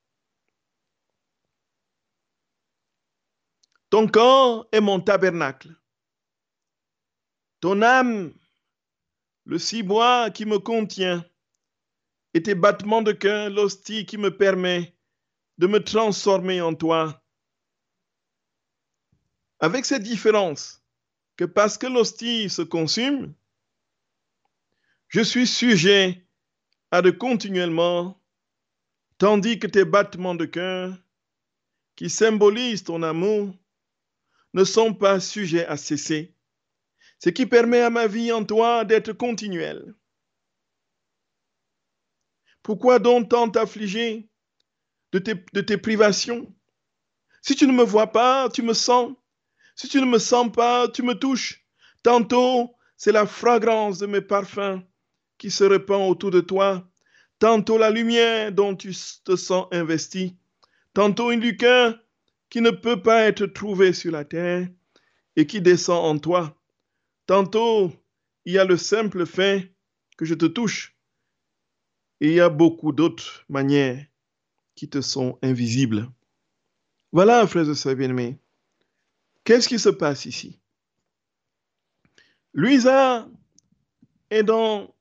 Ton 3.91 4.09
corps 4.09 4.67
est 4.73 4.81
mon 4.81 5.01
tabernacle. 5.01 5.75
Ton 7.61 7.83
âme, 7.83 8.35
le 9.45 9.59
ciboire 9.59 10.33
qui 10.33 10.45
me 10.45 10.59
contient, 10.59 11.25
et 12.35 12.43
tes 12.43 12.55
battements 12.55 13.01
de 13.01 13.13
cœur, 13.13 13.49
l'hostie 13.49 14.05
qui 14.05 14.19
me 14.19 14.37
permet 14.37 14.96
de 15.59 15.67
me 15.67 15.83
transformer 15.83 16.61
en 16.61 16.75
toi. 16.75 17.23
Avec 19.59 19.85
cette 19.85 20.03
différence 20.03 20.83
que 21.37 21.45
parce 21.45 21.79
que 21.79 21.87
l'hostie 21.87 22.51
se 22.51 22.63
consume, 22.63 23.35
je 25.09 25.21
suis 25.21 25.47
sujet 25.47 26.27
à 26.91 27.03
de 27.03 27.11
continuellement, 27.11 28.21
tandis 29.19 29.59
que 29.59 29.67
tes 29.67 29.85
battements 29.85 30.35
de 30.35 30.45
cœur, 30.45 30.95
qui 31.95 32.11
symbolisent 32.11 32.85
ton 32.85 33.03
amour, 33.03 33.55
ne 34.53 34.65
sont 34.65 34.95
pas 34.95 35.21
sujets 35.21 35.67
à 35.67 35.77
cesser, 35.77 36.35
ce 37.19 37.31
qui 37.31 37.47
permet 37.47 37.81
à 37.81 37.91
ma 37.91 38.07
vie 38.07 38.33
en 38.33 38.45
toi 38.45 38.85
d'être 38.85 39.13
continuelle. 39.13 39.95
Pourquoi 42.63 42.99
donc 42.99 43.31
tant 43.31 43.49
t'affliger 43.49 44.29
de 45.13 45.19
tes, 45.19 45.77
privations 45.77 46.53
Si 47.43 47.55
tu 47.55 47.67
ne 47.67 47.73
me 47.73 47.85
vois 47.85 48.09
pas, 48.09 48.49
tu 48.49 48.63
me 48.63 48.75
sens. 48.75 49.13
Si 49.75 49.89
tu 49.89 50.01
ne 50.01 50.07
me 50.07 50.19
sens 50.19 50.51
pas, 50.51 50.89
tu 50.89 51.03
me 51.03 51.15
touches. 51.15 51.65
Tantôt, 52.03 52.75
c'est 52.97 53.13
la 53.13 53.27
fragrance 53.27 53.99
de 53.99 54.07
mes 54.07 54.21
parfums 54.21 54.83
qui 55.39 55.51
se 55.51 55.65
répand 55.65 56.11
autour 56.11 56.31
de 56.31 56.41
toi, 56.41 56.89
tantôt 57.39 57.79
la 57.79 57.91
lumière 57.91 58.53
dont 58.53 58.75
tu 58.75 58.95
te 59.25 59.37
sens 59.37 59.67
investi, 59.71 60.37
tantôt 60.95 61.31
une 61.31 61.41
lueur 61.41 61.99
qui 62.49 62.61
ne 62.61 62.71
peut 62.71 63.03
pas 63.03 63.23
être 63.25 63.47
trouvée 63.47 63.93
sur 63.93 64.13
la 64.13 64.25
terre 64.25 64.69
et 65.37 65.47
qui 65.47 65.61
descend 65.61 66.05
en 66.05 66.19
toi. 66.19 66.57
Tantôt, 67.27 67.93
il 68.45 68.55
y 68.55 68.59
a 68.59 68.65
le 68.65 68.77
simple 68.77 69.27
fait 69.27 69.73
que 70.17 70.25
je 70.25 70.35
te 70.35 70.47
touche 70.47 70.97
et 72.21 72.29
il 72.29 72.35
y 72.35 72.41
a 72.41 72.49
beaucoup 72.49 72.93
d'autres 72.93 73.45
manières 73.49 74.07
qui 74.77 74.89
te 74.89 75.01
sont 75.01 75.39
invisibles. 75.43 76.09
Voilà, 77.11 77.47
frères 77.47 77.69
et 77.69 77.75
sœurs 77.75 77.97
bien-aimés, 77.97 78.39
qu'est-ce 79.43 79.69
qui 79.69 79.79
se 79.79 79.89
passe 79.89 80.27
ici? 80.27 80.61
Louisa 82.53 83.29
est 84.31 84.43
dans 84.43 84.95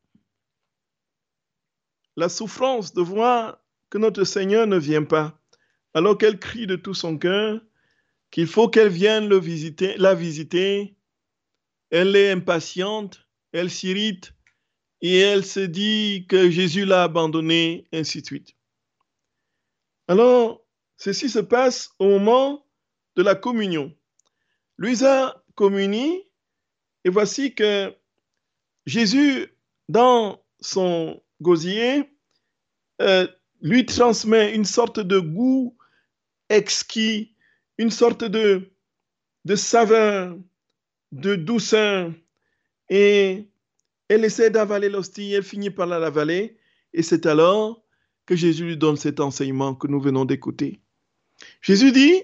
la 2.15 2.29
souffrance 2.29 2.93
de 2.93 3.01
voir 3.01 3.61
que 3.89 3.97
notre 3.97 4.23
Seigneur 4.23 4.65
ne 4.65 4.77
vient 4.77 5.03
pas, 5.03 5.39
alors 5.93 6.17
qu'elle 6.17 6.39
crie 6.39 6.67
de 6.67 6.75
tout 6.75 6.93
son 6.93 7.17
cœur 7.17 7.61
qu'il 8.31 8.47
faut 8.47 8.67
qu'elle 8.67 8.89
vienne 8.89 9.29
la 9.29 10.15
visiter. 10.15 10.95
Elle 11.89 12.15
est 12.15 12.31
impatiente, 12.31 13.27
elle 13.51 13.69
s'irrite 13.69 14.33
et 15.01 15.19
elle 15.19 15.45
se 15.45 15.61
dit 15.61 16.25
que 16.27 16.49
Jésus 16.49 16.85
l'a 16.85 17.03
abandonnée, 17.03 17.87
ainsi 17.93 18.21
de 18.21 18.25
suite. 18.25 18.54
Alors, 20.07 20.65
ceci 20.97 21.29
se 21.29 21.39
passe 21.39 21.89
au 21.99 22.07
moment 22.07 22.65
de 23.15 23.23
la 23.23 23.35
communion. 23.35 23.93
Louisa 24.77 25.43
communie 25.55 26.23
et 27.05 27.09
voici 27.09 27.55
que 27.55 27.95
Jésus, 28.85 29.47
dans 29.89 30.43
son 30.59 31.21
gosier 31.41 32.09
euh, 33.01 33.27
lui 33.61 33.85
transmet 33.85 34.53
une 34.53 34.65
sorte 34.65 34.99
de 34.99 35.19
goût 35.19 35.77
exquis, 36.49 37.35
une 37.77 37.91
sorte 37.91 38.23
de, 38.23 38.71
de 39.45 39.55
saveur, 39.55 40.37
de 41.11 41.35
douceur. 41.35 42.11
Et 42.89 43.49
elle 44.07 44.25
essaie 44.25 44.49
d'avaler 44.49 44.89
l'hostie, 44.89 45.33
elle 45.33 45.43
finit 45.43 45.71
par 45.71 45.87
la 45.87 45.99
l'avaler. 45.99 46.57
Et 46.93 47.01
c'est 47.01 47.25
alors 47.25 47.84
que 48.25 48.35
Jésus 48.35 48.65
lui 48.65 48.77
donne 48.77 48.97
cet 48.97 49.19
enseignement 49.19 49.75
que 49.75 49.87
nous 49.87 49.99
venons 49.99 50.25
d'écouter. 50.25 50.81
Jésus 51.61 51.91
dit, 51.91 52.23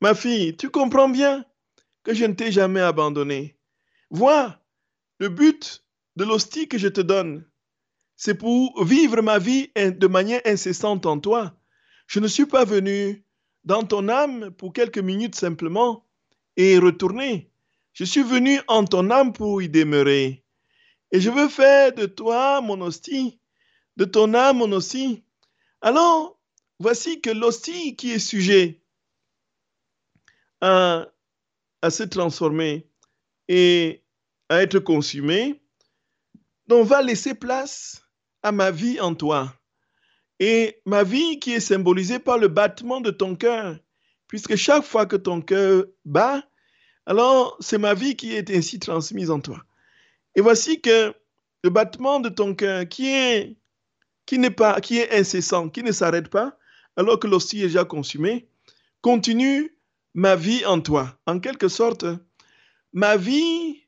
ma 0.00 0.14
fille, 0.14 0.56
tu 0.56 0.70
comprends 0.70 1.08
bien 1.08 1.44
que 2.02 2.14
je 2.14 2.24
ne 2.24 2.34
t'ai 2.34 2.52
jamais 2.52 2.80
abandonné. 2.80 3.56
Vois, 4.10 4.60
le 5.18 5.28
but 5.28 5.84
de 6.16 6.24
l'hostie 6.24 6.68
que 6.68 6.78
je 6.78 6.88
te 6.88 7.00
donne, 7.00 7.44
c'est 8.16 8.34
pour 8.34 8.84
vivre 8.84 9.22
ma 9.22 9.38
vie 9.38 9.70
de 9.76 10.06
manière 10.06 10.42
incessante 10.44 11.06
en 11.06 11.18
toi. 11.18 11.56
Je 12.06 12.20
ne 12.20 12.26
suis 12.26 12.46
pas 12.46 12.64
venu 12.64 13.24
dans 13.64 13.82
ton 13.82 14.08
âme 14.08 14.50
pour 14.50 14.72
quelques 14.72 14.98
minutes 14.98 15.36
simplement 15.36 16.06
et 16.56 16.78
retourner. 16.78 17.50
Je 17.92 18.04
suis 18.04 18.22
venu 18.22 18.60
en 18.68 18.84
ton 18.84 19.10
âme 19.10 19.32
pour 19.32 19.62
y 19.62 19.68
demeurer. 19.68 20.44
Et 21.12 21.20
je 21.20 21.30
veux 21.30 21.48
faire 21.48 21.94
de 21.94 22.06
toi 22.06 22.60
mon 22.60 22.80
hostie, 22.80 23.40
de 23.96 24.04
ton 24.04 24.34
âme 24.34 24.58
mon 24.58 24.72
hostie. 24.72 25.24
Alors, 25.82 26.38
voici 26.78 27.20
que 27.20 27.30
l'hostie 27.30 27.96
qui 27.96 28.12
est 28.12 28.18
sujet 28.18 28.82
à, 30.60 31.06
se 31.88 32.02
transformer 32.02 32.86
et 33.48 34.04
à 34.50 34.62
être 34.62 34.78
consumé, 34.78 35.62
donc 36.66 36.86
va 36.86 37.02
laisser 37.02 37.34
place 37.34 38.02
à 38.42 38.52
ma 38.52 38.70
vie 38.70 39.00
en 39.00 39.14
toi. 39.14 39.54
Et 40.38 40.82
ma 40.86 41.02
vie 41.02 41.38
qui 41.38 41.52
est 41.52 41.60
symbolisée 41.60 42.18
par 42.18 42.38
le 42.38 42.48
battement 42.48 43.00
de 43.00 43.10
ton 43.10 43.34
cœur, 43.34 43.78
puisque 44.26 44.56
chaque 44.56 44.84
fois 44.84 45.06
que 45.06 45.16
ton 45.16 45.40
cœur 45.40 45.84
bat, 46.04 46.42
alors 47.06 47.56
c'est 47.60 47.78
ma 47.78 47.94
vie 47.94 48.16
qui 48.16 48.34
est 48.34 48.50
ainsi 48.50 48.78
transmise 48.78 49.30
en 49.30 49.40
toi. 49.40 49.62
Et 50.34 50.42
voici 50.42 50.80
que 50.80 51.14
le 51.64 51.70
battement 51.70 52.20
de 52.20 52.28
ton 52.28 52.54
cœur 52.54 52.86
qui 52.88 53.08
est 53.08 53.59
qui 54.30 54.38
n'est 54.38 54.50
pas 54.50 54.80
qui 54.80 54.98
est 54.98 55.10
incessant, 55.10 55.68
qui 55.68 55.82
ne 55.82 55.90
s'arrête 55.90 56.28
pas, 56.28 56.56
alors 56.94 57.18
que 57.18 57.26
l'hostie 57.26 57.62
est 57.62 57.66
déjà 57.66 57.84
consumé, 57.84 58.48
continue 59.00 59.76
ma 60.14 60.36
vie 60.36 60.64
en 60.66 60.80
toi. 60.80 61.18
En 61.26 61.40
quelque 61.40 61.66
sorte, 61.66 62.06
ma 62.92 63.16
vie 63.16 63.82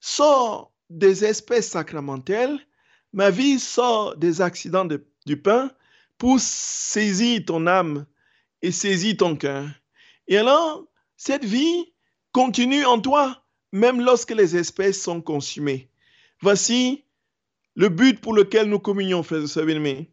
sort 0.00 0.72
des 0.88 1.26
espèces 1.26 1.68
sacramentelles 1.68 2.58
Ma 3.12 3.30
vie 3.30 3.58
sort 3.58 4.16
des 4.16 4.40
accidents 4.40 4.88
du 5.26 5.36
pain 5.42 5.70
pour 6.16 6.40
saisir 6.40 7.42
ton 7.46 7.66
âme 7.66 8.06
et 8.62 8.72
saisir 8.72 9.14
ton 9.18 9.36
cœur. 9.36 9.68
Et 10.26 10.38
alors, 10.38 10.86
cette 11.18 11.44
vie 11.44 11.92
continue 12.32 12.86
en 12.86 12.98
toi, 12.98 13.44
même 13.72 14.00
lorsque 14.00 14.32
les 14.32 14.56
espèces 14.56 15.02
sont 15.02 15.20
consumées. 15.20 15.90
Voici 16.40 17.05
le 17.76 17.88
but 17.88 18.20
pour 18.20 18.34
lequel 18.34 18.68
nous 18.68 18.78
communions, 18.78 19.22
frères 19.22 19.42
et 19.42 19.46
sœurs 19.46 19.66
bien 19.66 20.04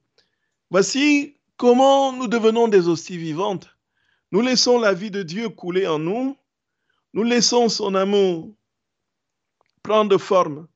Voici 0.69 1.37
comment 1.57 2.13
nous 2.13 2.27
devenons 2.27 2.67
des 2.67 2.87
hosties 2.87 3.17
vivantes. 3.17 3.69
nous 4.31 4.41
laissons 4.41 4.79
la 4.79 4.93
vie 4.93 5.11
de 5.11 5.23
Dieu 5.23 5.49
couler 5.49 5.87
en 5.87 5.99
nous, 5.99 6.37
nous 7.13 7.23
laissons 7.23 7.69
son 7.69 7.95
amour 7.95 8.53
prendre 9.81 10.17
forme 10.17 10.67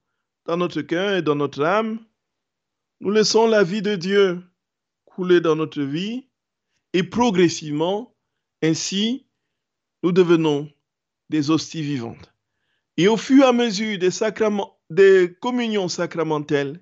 dans 0.46 0.58
notre 0.58 0.82
cœur 0.82 1.16
et 1.16 1.22
dans 1.22 1.36
notre 1.36 1.64
âme, 1.64 2.00
nous 3.00 3.12
laissons 3.12 3.48
la 3.48 3.64
vie 3.64 3.82
de 3.82 3.96
Dieu 3.96 4.44
couler 5.06 5.42
dans 5.42 5.56
notre 5.56 5.82
vie 5.82 6.28
et 6.94 7.04
progressivement, 7.04 8.14
ainsi, 8.62 9.26
nous 10.04 10.12
devenons 10.12 10.72
des 11.30 11.50
hosties 11.50 11.82
vivantes. 11.82 12.34
Et 12.98 13.08
au 13.08 13.18
fur 13.18 13.44
et 13.44 13.48
à 13.48 13.54
mesure 13.54 13.98
des, 13.98 14.12
sacrements, 14.12 14.77
des 14.90 15.36
communions 15.42 15.88
sacramentelles, 15.88 16.82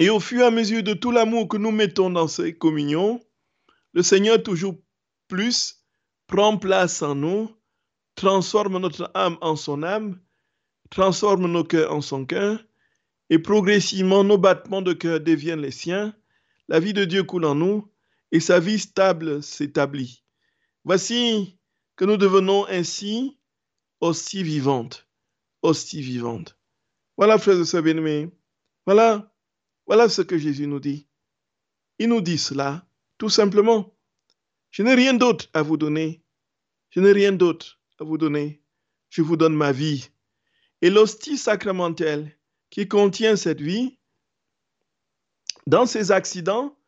et 0.00 0.10
au 0.10 0.20
fur 0.20 0.42
et 0.42 0.46
à 0.46 0.50
mesure 0.50 0.82
de 0.82 0.94
tout 0.94 1.10
l'amour 1.10 1.48
que 1.48 1.56
nous 1.56 1.72
mettons 1.72 2.10
dans 2.10 2.28
ces 2.28 2.56
communions, 2.56 3.20
le 3.92 4.02
Seigneur 4.02 4.42
toujours 4.42 4.76
plus 5.26 5.84
prend 6.28 6.56
place 6.56 7.02
en 7.02 7.14
nous, 7.14 7.50
transforme 8.14 8.78
notre 8.78 9.10
âme 9.14 9.38
en 9.40 9.56
son 9.56 9.82
âme, 9.82 10.20
transforme 10.90 11.50
nos 11.50 11.64
cœurs 11.64 11.92
en 11.92 12.00
son 12.00 12.24
cœur, 12.24 12.64
et 13.30 13.38
progressivement 13.38 14.24
nos 14.24 14.38
battements 14.38 14.82
de 14.82 14.92
cœur 14.92 15.20
deviennent 15.20 15.60
les 15.60 15.70
siens, 15.70 16.14
la 16.68 16.80
vie 16.80 16.92
de 16.92 17.04
Dieu 17.04 17.24
coule 17.24 17.44
en 17.44 17.54
nous, 17.54 17.90
et 18.30 18.40
sa 18.40 18.60
vie 18.60 18.78
stable 18.78 19.42
s'établit. 19.42 20.22
Voici 20.84 21.58
que 21.96 22.04
nous 22.04 22.16
devenons 22.16 22.66
ainsi 22.66 23.38
hostie 24.00 24.44
vivante, 24.44 25.07
hostie 25.62 26.02
vivante. 26.02 26.58
Voilà, 27.16 27.38
frères 27.38 27.60
et 27.60 27.64
sœurs 27.64 27.82
bien-aimés, 27.82 28.30
voilà, 28.86 29.34
voilà 29.86 30.08
ce 30.08 30.22
que 30.22 30.38
Jésus 30.38 30.66
nous 30.66 30.80
dit. 30.80 31.08
Il 31.98 32.08
nous 32.08 32.20
dit 32.20 32.38
cela, 32.38 32.86
tout 33.18 33.28
simplement. 33.28 33.96
Je 34.70 34.82
n'ai 34.82 34.94
rien 34.94 35.14
d'autre 35.14 35.48
à 35.52 35.62
vous 35.62 35.76
donner. 35.76 36.22
Je 36.90 37.00
n'ai 37.00 37.12
rien 37.12 37.32
d'autre 37.32 37.80
à 37.98 38.04
vous 38.04 38.18
donner. 38.18 38.62
Je 39.10 39.22
vous 39.22 39.36
donne 39.36 39.54
ma 39.54 39.72
vie. 39.72 40.10
Et 40.80 40.90
l'hostie 40.90 41.38
sacramentelle 41.38 42.38
qui 42.70 42.86
contient 42.86 43.36
cette 43.36 43.60
vie, 43.60 43.98
dans 45.66 45.86
ces 45.86 46.12
accidents, 46.12 46.78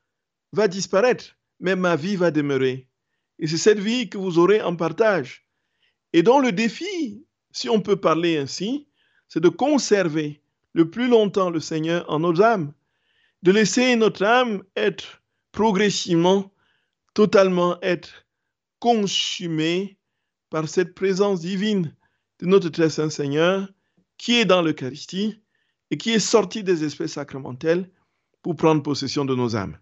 va 0.53 0.69
disparaître, 0.69 1.37
mais 1.59 1.77
ma 1.77 1.97
vie 1.97 2.17
va 2.17 2.31
demeurer. 2.31 2.89
Et 3.39 3.47
c'est 3.47 3.59
cette 3.59 3.79
vie 3.79 4.09
que 4.09 4.19
vous 4.19 4.39
aurez 4.39 4.63
en 4.63 4.77
partage. 4.77 5.47
Et 6.13 6.23
dont 6.23 6.39
le 6.39 6.53
défi, 6.53 7.27
si 7.53 7.69
on 7.69 7.81
peut 7.81 7.97
parler 7.97 8.39
ainsi, 8.39 8.87
c'est 9.29 9.41
de 9.41 9.49
conserver 9.49 10.41
le 10.73 10.91
plus 10.91 11.09
longtemps 11.09 11.51
le 11.51 11.61
Seigneur 11.61 12.09
en 12.11 12.21
nos 12.21 12.41
âmes, 12.43 12.73
de 13.43 13.53
laisser 13.53 13.97
notre 13.97 14.25
âme 14.25 14.63
être 14.77 15.23
progressivement, 15.53 16.53
totalement 17.15 17.81
être 17.83 18.27
consumée 18.79 19.99
par 20.49 20.69
cette 20.69 20.95
présence 20.95 21.41
divine 21.41 21.95
de 22.41 22.47
notre 22.47 22.69
très 22.69 22.91
saint 22.91 23.11
Seigneur 23.11 23.69
qui 24.17 24.35
est 24.35 24.45
dans 24.45 24.63
l'Eucharistie 24.63 25.41
et 25.91 25.97
qui 25.97 26.11
est 26.11 26.19
sorti 26.19 26.63
des 26.63 26.85
espèces 26.85 27.15
sacramentelles 27.15 27.91
pour 28.43 28.57
prendre 28.57 28.83
possession 28.83 29.25
de 29.25 29.35
nos 29.35 29.57
âmes. 29.57 29.79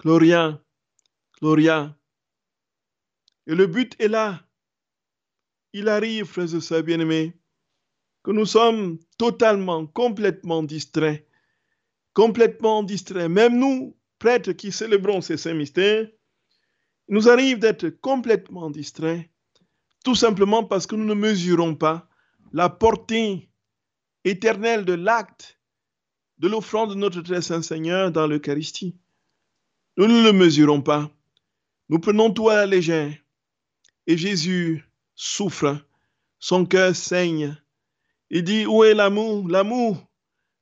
Gloria, 0.00 0.60
Gloria. 1.40 1.96
Et 3.46 3.54
le 3.54 3.66
but 3.66 3.94
est 3.98 4.08
là. 4.08 4.42
Il 5.76 5.88
arrive, 5.88 6.26
frères 6.26 6.54
et 6.54 6.60
sœurs 6.60 6.84
bien-aimés, 6.84 7.36
que 8.22 8.30
nous 8.30 8.46
sommes 8.46 8.96
totalement, 9.18 9.86
complètement 9.86 10.62
distraits. 10.62 11.26
Complètement 12.12 12.84
distraits. 12.84 13.28
Même 13.28 13.58
nous, 13.58 13.96
prêtres 14.20 14.52
qui 14.52 14.70
célébrons 14.70 15.20
ces 15.20 15.36
saints 15.36 15.52
mystères, 15.52 16.08
il 17.08 17.14
nous 17.14 17.28
arrive 17.28 17.58
d'être 17.58 17.88
complètement 17.90 18.70
distraits, 18.70 19.28
tout 20.04 20.14
simplement 20.14 20.62
parce 20.62 20.86
que 20.86 20.94
nous 20.94 21.04
ne 21.04 21.12
mesurons 21.12 21.74
pas 21.74 22.08
la 22.52 22.70
portée 22.70 23.50
éternelle 24.22 24.84
de 24.84 24.92
l'acte 24.92 25.58
de 26.38 26.46
l'offrande 26.46 26.90
de 26.90 26.94
notre 26.94 27.20
très 27.20 27.42
saint 27.42 27.62
Seigneur 27.62 28.12
dans 28.12 28.28
l'Eucharistie. 28.28 28.96
Nous 29.96 30.06
ne 30.06 30.22
le 30.22 30.32
mesurons 30.32 30.82
pas. 30.82 31.10
Nous 31.88 31.98
prenons 31.98 32.30
tout 32.30 32.48
à 32.48 32.54
la 32.54 32.66
légère. 32.66 33.12
Et 34.06 34.16
Jésus 34.16 34.84
souffre, 35.14 35.78
son 36.38 36.66
cœur 36.66 36.94
saigne. 36.94 37.56
Il 38.30 38.44
dit, 38.44 38.66
où 38.66 38.84
est 38.84 38.94
l'amour? 38.94 39.48
L'amour, 39.48 40.06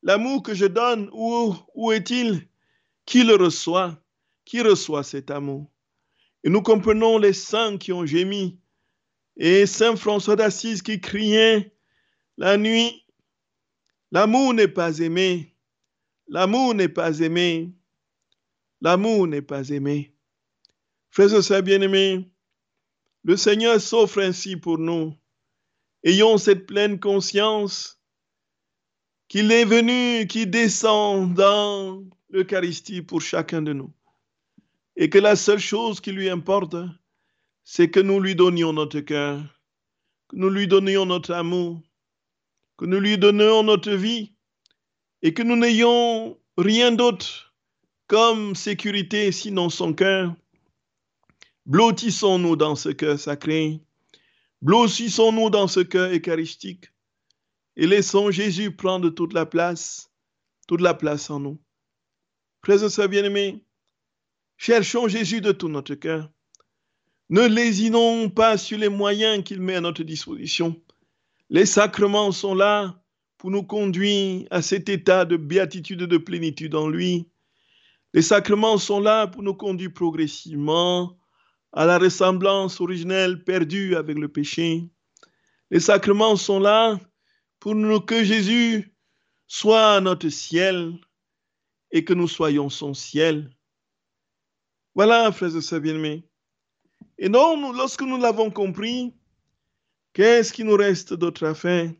l'amour 0.03 0.43
que 0.43 0.55
je 0.55 0.67
donne, 0.67 1.09
où, 1.12 1.55
où 1.75 1.93
est-il? 1.93 2.49
Qui 3.07 3.25
le 3.25 3.35
reçoit? 3.35 3.99
Qui 4.45 4.61
reçoit 4.61 5.03
cet 5.03 5.31
amour? 5.31 5.71
Et 6.45 6.51
nous 6.51 6.62
comprenons 6.62 7.19
les 7.19 7.33
saints 7.33 7.79
qui 7.79 7.93
ont 7.93 8.07
gémi. 8.07 8.59
Et 9.37 9.67
Saint 9.67 9.97
François 9.97 10.37
d'Assise 10.37 10.83
qui 10.83 11.01
criait 11.01 11.75
la 12.37 12.57
nuit, 12.57 13.07
l'amour 14.11 14.53
n'est 14.53 14.69
pas 14.69 14.99
aimé, 14.99 15.55
l'amour 16.29 16.75
n'est 16.75 16.88
pas 16.88 17.21
aimé, 17.21 17.73
l'amour 18.81 19.27
n'est 19.27 19.43
pas 19.43 19.69
aimé. 19.71 20.15
Frères 21.11 21.35
et 21.35 21.43
sœurs 21.43 21.62
bien-aimés, 21.62 22.32
le 23.25 23.37
Seigneur 23.37 23.81
s'offre 23.81 24.21
ainsi 24.21 24.57
pour 24.57 24.79
nous. 24.79 25.15
Ayons 26.05 26.39
cette 26.39 26.67
pleine 26.67 26.99
conscience 26.99 28.01
qu'il 29.29 29.53
est 29.53 29.65
venu, 29.65 30.27
qu'il 30.27 30.51
descend 30.51 31.33
dans 31.33 32.03
l'Eucharistie 32.31 33.03
pour 33.03 33.21
chacun 33.21 33.63
de 33.63 33.73
nous. 33.73 33.93
Et 34.97 35.09
que 35.09 35.19
la 35.19 35.37
seule 35.37 35.61
chose 35.61 36.01
qui 36.01 36.13
lui 36.13 36.29
importe, 36.29 36.77
c'est 37.65 37.91
que 37.91 38.01
nous 38.01 38.21
lui 38.21 38.35
donnions 38.35 38.73
notre 38.73 39.01
cœur, 39.01 39.41
que 40.29 40.37
nous 40.37 40.51
lui 40.51 40.67
donnions 40.67 41.07
notre 41.07 41.33
amour, 41.33 41.81
que 42.77 42.85
nous 42.85 42.99
lui 42.99 43.17
donnions 43.17 43.63
notre 43.63 43.93
vie 43.93 44.33
et 45.23 45.33
que 45.33 45.43
nous 45.43 45.57
n'ayons 45.57 46.37
rien 46.59 46.93
d'autre 46.93 47.55
comme 48.09 48.55
sécurité 48.57 49.31
sinon 49.33 49.71
son 49.71 49.95
cœur. 49.95 50.35
Blottissons-nous 51.66 52.57
dans 52.57 52.75
ce 52.75 52.88
cœur 52.88 53.20
sacré, 53.20 53.81
blottissons-nous 54.62 55.48
dans 55.48 55.68
ce 55.68 55.79
cœur 55.79 56.11
eucharistique 56.12 56.87
et 57.77 57.87
laissons 57.87 58.33
Jésus 58.33 58.75
prendre 58.75 59.11
toute 59.11 59.33
la 59.33 59.46
place, 59.46 60.11
toute 60.66 60.81
la 60.81 60.92
place 60.92 61.31
en 61.31 61.38
nous. 61.38 61.62
Frères 62.64 62.83
et 62.83 62.90
sœurs 62.90 63.09
bien-aimés, 63.09 63.64
cherchons 64.57 65.07
Jésus 65.07 65.40
de 65.40 65.53
tout 65.53 65.68
notre 65.68 65.94
cœur. 65.94 66.29
Ne 67.31 67.46
lésinons 67.46 68.29
pas 68.29 68.59
sur 68.59 68.79
les 68.79 68.88
moyens 68.88 69.44
qu'il 69.44 69.61
met 69.61 69.77
à 69.77 69.81
notre 69.81 70.03
disposition. 70.03 70.83
Les 71.48 71.64
sacrements 71.64 72.33
sont 72.33 72.55
là 72.55 73.01
pour 73.38 73.53
nous 73.53 73.62
conduire 73.62 74.48
à 74.51 74.62
cet 74.62 74.88
état 74.88 75.25
de 75.25 75.37
béatitude 75.37 76.03
et 76.03 76.07
de 76.09 76.18
plénitude 76.18 76.75
en 76.75 76.88
lui. 76.88 77.29
Les 78.14 78.22
sacrements 78.22 78.79
sont 78.79 79.01
là 79.01 79.29
pour 79.29 79.42
nous 79.44 79.55
conduire 79.55 79.92
progressivement 79.92 81.16
à 81.73 81.87
la 81.87 81.99
ressemblance 81.99 82.81
originelle 82.81 83.45
perdue 83.45 83.97
avec 83.97 84.19
le 84.19 84.29
péché. 84.29 84.89
Les 85.71 85.81
sacrements 85.81 86.37
sont 86.37 86.61
là 86.61 86.99
pour 87.61 87.75
nous 87.75 88.01
que 88.01 88.23
Jésus 88.25 88.95
soit 89.47 90.01
notre 90.01 90.29
ciel 90.29 90.95
et 91.91 92.05
que 92.05 92.13
nous 92.13 92.29
soyons 92.29 92.69
son 92.69 92.95
ciel. 92.95 93.51
Voilà, 94.95 95.33
frères 95.33 95.57
et 95.57 95.61
sœurs 95.61 95.81
bien-aimés. 95.81 96.29
Et 97.19 97.29
non, 97.29 97.73
lorsque 97.73 98.03
nous 98.03 98.19
l'avons 98.19 98.51
compris, 98.51 99.15
Qu'est-ce 100.13 100.53
qui 100.53 100.63
nous 100.63 100.77
reste 100.77 101.15
d'autre 101.15 101.47
à 101.47 101.55
faire? 101.55 101.91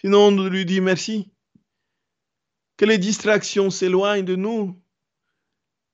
Sinon, 0.00 0.32
de 0.32 0.48
lui 0.48 0.64
dire 0.64 0.82
merci. 0.82 1.30
Que 2.76 2.84
les 2.84 2.98
distractions 2.98 3.70
s'éloignent 3.70 4.24
de 4.24 4.34
nous. 4.34 4.80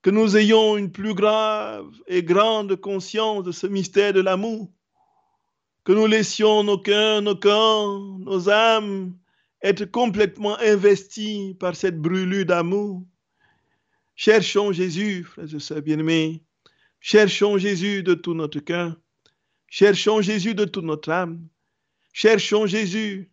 Que 0.05 0.11
nous 0.11 0.37
ayons 0.37 0.77
une 0.77 0.93
plus 0.93 1.15
grave 1.15 1.91
et 2.09 2.23
grande 2.23 2.77
conscience 2.77 3.43
de 3.43 3.53
ce 3.53 3.67
mystère 3.67 4.13
de 4.13 4.21
l'amour. 4.21 4.71
Que 5.83 5.93
nous 5.93 6.07
laissions 6.07 6.63
nos 6.63 6.77
cœurs, 6.77 7.23
nos 7.23 7.37
corps, 7.37 8.19
nos 8.19 8.51
âmes 8.51 9.17
être 9.63 9.87
complètement 9.87 10.59
investis 10.61 11.55
par 11.59 11.75
cette 11.75 11.99
brûlure 11.99 12.45
d'amour. 12.45 13.03
Cherchons 14.15 14.73
Jésus, 14.73 15.25
frères 15.25 15.55
et 15.55 15.59
sœurs 15.59 15.81
bien-aimés. 15.81 16.43
Cherchons 17.01 17.57
Jésus 17.57 18.03
de 18.03 18.13
tout 18.13 18.35
notre 18.35 18.61
cœur. 18.61 18.95
Cherchons 19.71 20.21
Jésus 20.21 20.55
de 20.55 20.67
toute 20.67 20.85
notre 20.85 21.13
âme. 21.13 21.49
Cherchons 22.13 22.67
Jésus. 22.67 23.31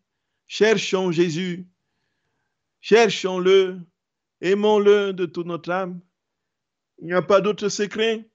Cherchons 0.47 1.11
Jésus. 1.11 1.67
Cherchons-le. 2.79 3.81
Aimons-le 4.39 5.11
de 5.11 5.25
toute 5.25 5.47
notre 5.47 5.69
âme. 5.71 5.99
Il 7.01 7.07
n'y 7.07 7.13
a 7.13 7.21
pas 7.21 7.41
d'autre 7.41 7.67
secret. 7.67 8.29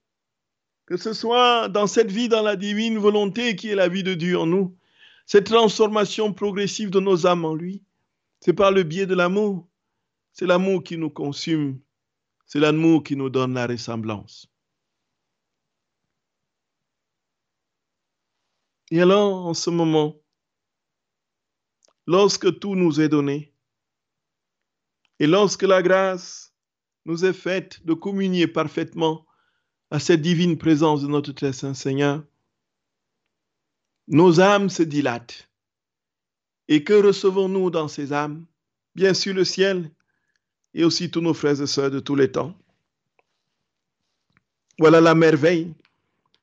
Que 0.86 0.96
ce 0.96 1.12
soit 1.12 1.68
dans 1.68 1.86
cette 1.86 2.12
vie, 2.12 2.28
dans 2.28 2.42
la 2.42 2.56
divine 2.56 2.98
volonté 2.98 3.56
qui 3.56 3.70
est 3.70 3.74
la 3.74 3.88
vie 3.88 4.02
de 4.02 4.14
Dieu 4.14 4.38
en 4.38 4.46
nous, 4.46 4.76
cette 5.24 5.46
transformation 5.46 6.32
progressive 6.32 6.90
de 6.90 7.00
nos 7.00 7.26
âmes 7.26 7.44
en 7.44 7.54
lui, 7.54 7.82
c'est 8.40 8.52
par 8.52 8.70
le 8.70 8.84
biais 8.84 9.06
de 9.06 9.14
l'amour. 9.14 9.68
C'est 10.32 10.46
l'amour 10.46 10.84
qui 10.84 10.96
nous 10.96 11.10
consume. 11.10 11.80
C'est 12.44 12.60
l'amour 12.60 13.02
qui 13.02 13.16
nous 13.16 13.30
donne 13.30 13.54
la 13.54 13.66
ressemblance. 13.66 14.48
Et 18.92 19.00
alors, 19.00 19.46
en 19.46 19.54
ce 19.54 19.70
moment, 19.70 20.14
lorsque 22.06 22.60
tout 22.60 22.76
nous 22.76 23.00
est 23.00 23.08
donné, 23.08 23.52
et 25.18 25.26
lorsque 25.26 25.62
la 25.62 25.82
grâce 25.82 26.55
nous 27.06 27.24
est 27.24 27.32
faite 27.32 27.86
de 27.86 27.94
communier 27.94 28.48
parfaitement 28.48 29.24
à 29.90 30.00
cette 30.00 30.20
divine 30.20 30.58
présence 30.58 31.02
de 31.02 31.06
notre 31.06 31.32
très 31.32 31.52
saint 31.52 31.72
Seigneur, 31.72 32.24
nos 34.08 34.40
âmes 34.40 34.68
se 34.68 34.82
dilatent. 34.82 35.48
Et 36.68 36.82
que 36.82 36.94
recevons-nous 36.94 37.70
dans 37.70 37.86
ces 37.86 38.12
âmes? 38.12 38.44
Bien 38.96 39.14
sûr 39.14 39.34
le 39.34 39.44
ciel 39.44 39.90
et 40.74 40.82
aussi 40.82 41.10
tous 41.10 41.20
nos 41.20 41.32
frères 41.32 41.62
et 41.62 41.66
sœurs 41.68 41.92
de 41.92 42.00
tous 42.00 42.16
les 42.16 42.32
temps. 42.32 42.58
Voilà 44.78 45.00
la 45.00 45.14
merveille 45.14 45.72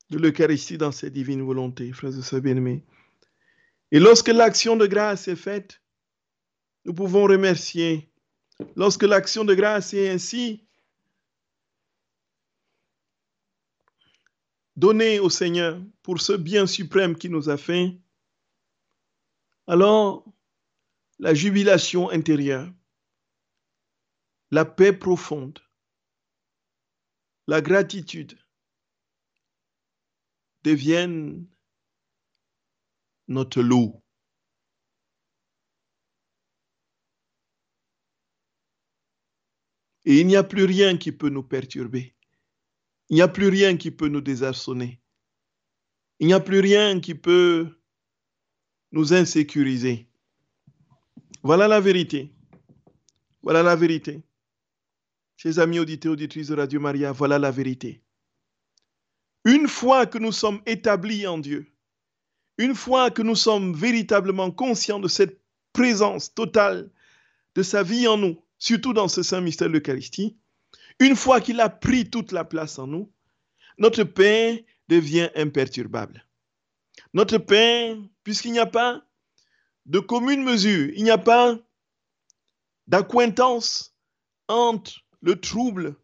de 0.10 0.18
l'Eucharistie 0.18 0.78
dans 0.78 0.94
ses 0.94 1.10
divines 1.10 1.44
volontés, 1.44 1.92
frères 1.92 2.18
et 2.18 2.22
sœurs 2.22 2.42
bien-aimés. 2.42 2.86
Et 3.92 4.00
lorsque 4.00 4.30
l'action 4.30 4.78
de 4.78 4.88
grâce 4.88 5.28
est 5.28 5.36
faite, 5.36 5.82
nous 6.86 6.94
pouvons 6.94 7.24
remercier. 7.24 8.10
Lorsque 8.76 9.04
l'action 9.04 9.46
de 9.46 9.56
grâce 9.56 9.94
est 9.94 10.10
ainsi 10.10 10.68
donnée 14.76 15.20
au 15.20 15.30
Seigneur 15.30 15.82
pour 16.02 16.22
ce 16.22 16.34
bien 16.34 16.68
suprême 16.68 17.16
qui 17.16 17.30
nous 17.30 17.50
a 17.50 17.58
fait, 17.58 18.00
alors 19.68 20.26
la 21.20 21.34
jubilation 21.34 22.10
intérieure, 22.10 22.72
la 24.52 24.66
paix 24.66 24.94
profonde, 24.94 25.60
la 27.48 27.62
gratitude 27.62 28.38
deviennent 30.64 31.48
notre 33.28 33.62
lot. 33.62 34.03
Et 40.06 40.20
il 40.20 40.28
n'y 40.28 40.36
a 40.36 40.44
plus 40.44 40.66
rien 40.66 40.98
qui 40.98 41.12
peut 41.12 41.30
nous 41.30 41.44
perturber. 41.44 42.14
Il 43.10 43.16
n'y 43.16 43.22
a 43.22 43.28
plus 43.28 43.48
rien 43.48 43.78
qui 43.78 43.92
peut 43.92 44.08
nous 44.08 44.22
désarçonner. 44.22 45.00
Il 46.20 46.28
n'y 46.28 46.34
a 46.34 46.40
plus 46.40 46.60
rien 46.60 47.00
qui 47.00 47.16
peut 47.16 47.68
nous 48.92 49.14
insécuriser. 49.14 50.08
Voilà 51.42 51.68
la 51.68 51.80
vérité. 51.80 52.34
Voilà 53.42 53.64
la 53.64 53.76
vérité. 53.76 54.24
Chers 55.36 55.60
amis 55.60 55.80
auditeurs, 55.80 56.14
auditrices 56.14 56.48
de 56.48 56.56
Radio 56.56 56.80
Maria, 56.80 57.12
voilà 57.12 57.40
la 57.40 57.52
vérité. 57.52 58.02
Une 59.46 59.68
fois 59.68 60.06
que 60.06 60.18
nous 60.18 60.32
sommes 60.32 60.62
établis 60.66 61.28
en 61.28 61.38
Dieu, 61.38 61.68
une 62.58 62.76
fois 62.76 63.12
que 63.12 63.22
nous 63.22 63.36
sommes 63.36 63.74
véritablement 63.74 64.52
conscients 64.52 65.00
de 65.00 65.08
cette 65.08 65.42
présence 65.74 66.34
totale 66.34 66.92
de 67.56 67.64
sa 67.64 67.84
vie 67.84 68.08
en 68.08 68.18
nous, 68.18 68.43
surtout 68.64 68.94
dans 68.94 69.10
ce 69.10 69.24
saint 69.24 69.42
mystère 69.42 69.68
de 69.68 69.74
l'Eucharistie, 69.74 70.38
une 71.00 71.18
fois 71.18 71.42
qu'il 71.42 71.60
a 71.60 71.68
pris 71.68 72.10
toute 72.10 72.32
la 72.32 72.46
place 72.46 72.80
en 72.80 72.88
nous, 72.88 73.12
notre 73.78 74.06
paix 74.06 74.66
devient 74.88 75.30
imperturbable. 75.36 76.26
Notre 77.14 77.40
paix, 77.40 77.98
puisqu'il 78.24 78.54
n'y 78.54 78.60
a 78.60 78.66
pas 78.66 79.06
de 79.86 80.00
commune 80.00 80.44
mesure, 80.44 80.94
il 80.96 81.04
n'y 81.04 81.12
a 81.12 81.18
pas 81.18 81.58
d'acquaintance 82.88 83.98
entre 84.48 85.02
le 85.20 85.38
trouble 85.42 85.98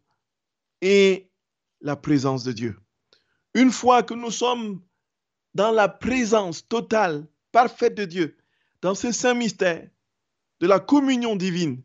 et 0.82 1.30
la 1.80 1.96
présence 1.96 2.44
de 2.44 2.52
Dieu. 2.52 2.78
Une 3.54 3.70
fois 3.70 4.02
que 4.02 4.12
nous 4.12 4.30
sommes 4.30 4.82
dans 5.54 5.70
la 5.70 5.88
présence 5.88 6.68
totale, 6.68 7.26
parfaite 7.52 7.94
de 7.94 8.04
Dieu, 8.04 8.36
dans 8.82 8.94
ce 8.94 9.12
saint 9.12 9.32
mystère 9.32 9.88
de 10.60 10.66
la 10.66 10.78
communion 10.78 11.36
divine, 11.36 11.82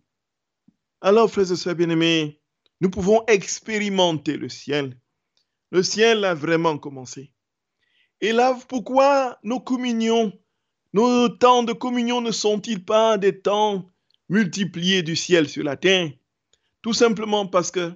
alors, 1.02 1.30
frères 1.30 1.52
et 1.52 1.56
sœurs 1.56 1.76
bien-aimés, 1.76 2.42
nous 2.82 2.90
pouvons 2.90 3.24
expérimenter 3.28 4.38
le 4.38 4.50
ciel. 4.50 4.98
Le 5.72 5.84
ciel 5.84 6.26
a 6.26 6.34
vraiment 6.34 6.78
commencé. 6.78 7.32
Et 8.22 8.32
là, 8.32 8.58
pourquoi 8.68 9.40
nos 9.44 9.60
communions, 9.60 10.32
nos 10.94 11.30
temps 11.30 11.64
de 11.64 11.74
communion 11.74 12.22
ne 12.22 12.32
sont-ils 12.32 12.84
pas 12.84 13.18
des 13.18 13.42
temps 13.42 13.90
multipliés 14.30 15.04
du 15.04 15.16
ciel 15.16 15.50
sur 15.50 15.64
la 15.64 15.78
terre? 15.78 16.12
Tout 16.82 16.94
simplement 16.94 17.46
parce 17.46 17.72
que 17.72 17.94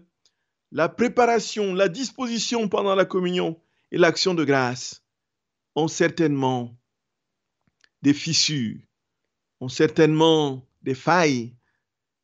la 0.72 0.90
préparation, 0.90 1.74
la 1.74 1.90
disposition 1.90 2.68
pendant 2.68 2.96
la 2.96 3.06
communion 3.06 3.60
et 3.92 3.98
l'action 3.98 4.34
de 4.34 4.44
grâce 4.44 5.04
ont 5.76 5.88
certainement 5.88 6.78
des 8.02 8.14
fissures, 8.14 8.80
ont 9.60 9.70
certainement 9.70 10.68
des 10.82 10.96
failles. 10.96 11.56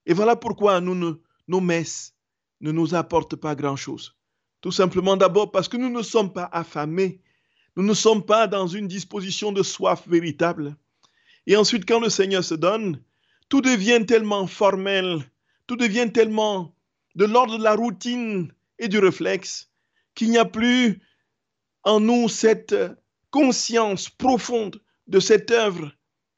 Et 0.05 0.13
voilà 0.13 0.35
pourquoi 0.35 0.81
nos 0.81 1.61
messes 1.61 2.13
ne 2.61 2.71
nous 2.71 2.95
apportent 2.95 3.35
pas 3.35 3.55
grand-chose. 3.55 4.15
Tout 4.61 4.71
simplement 4.71 5.17
d'abord 5.17 5.51
parce 5.51 5.67
que 5.67 5.77
nous 5.77 5.89
ne 5.89 6.01
sommes 6.01 6.33
pas 6.33 6.49
affamés, 6.51 7.21
nous 7.75 7.83
ne 7.83 7.93
sommes 7.93 8.25
pas 8.25 8.47
dans 8.47 8.67
une 8.67 8.87
disposition 8.87 9.51
de 9.51 9.63
soif 9.63 10.07
véritable. 10.07 10.75
Et 11.47 11.55
ensuite, 11.55 11.87
quand 11.87 11.99
le 11.99 12.09
Seigneur 12.09 12.43
se 12.43 12.55
donne, 12.55 13.01
tout 13.49 13.61
devient 13.61 14.03
tellement 14.07 14.47
formel, 14.47 15.23
tout 15.67 15.75
devient 15.75 16.11
tellement 16.11 16.75
de 17.15 17.25
l'ordre 17.25 17.57
de 17.57 17.63
la 17.63 17.75
routine 17.75 18.51
et 18.79 18.87
du 18.87 18.99
réflexe 18.99 19.69
qu'il 20.15 20.29
n'y 20.29 20.37
a 20.37 20.45
plus 20.45 21.01
en 21.83 21.99
nous 21.99 22.29
cette 22.29 22.75
conscience 23.29 24.09
profonde 24.09 24.81
de 25.07 25.19
cette 25.19 25.51
œuvre 25.51 25.91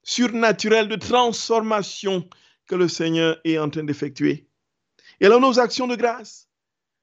surnaturelle 0.04 0.90
de 0.90 0.96
transformation 0.96 2.28
que 2.68 2.76
le 2.76 2.88
Seigneur 2.88 3.40
est 3.44 3.58
en 3.58 3.70
train 3.70 3.84
d'effectuer. 3.84 4.48
Et 5.20 5.26
alors 5.26 5.42
nos 5.42 5.60
actions 5.60 5.88
de 5.88 5.96
grâce 5.96 6.50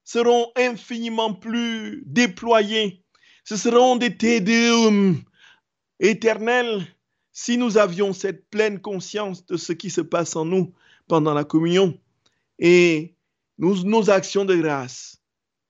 seront 0.05 0.53
infiniment 0.57 1.35
plus 1.35 2.03
déployées. 2.07 3.03
Ce 3.45 3.57
seront 3.57 3.97
des 3.97 4.17
tédéum 4.17 5.23
éternels 5.99 6.87
si 7.33 7.59
nous 7.59 7.79
avions 7.79 8.13
cette 8.13 8.49
pleine 8.49 8.81
conscience 8.81 9.45
de 9.47 9.57
ce 9.57 9.73
qui 9.73 9.91
se 9.91 10.01
passe 10.01 10.37
en 10.37 10.45
nous 10.45 10.73
pendant 11.09 11.35
la 11.35 11.45
communion. 11.45 11.99
Et 12.59 13.17
nos 13.59 14.11
actions 14.11 14.45
de 14.45 14.55
grâce 14.55 15.21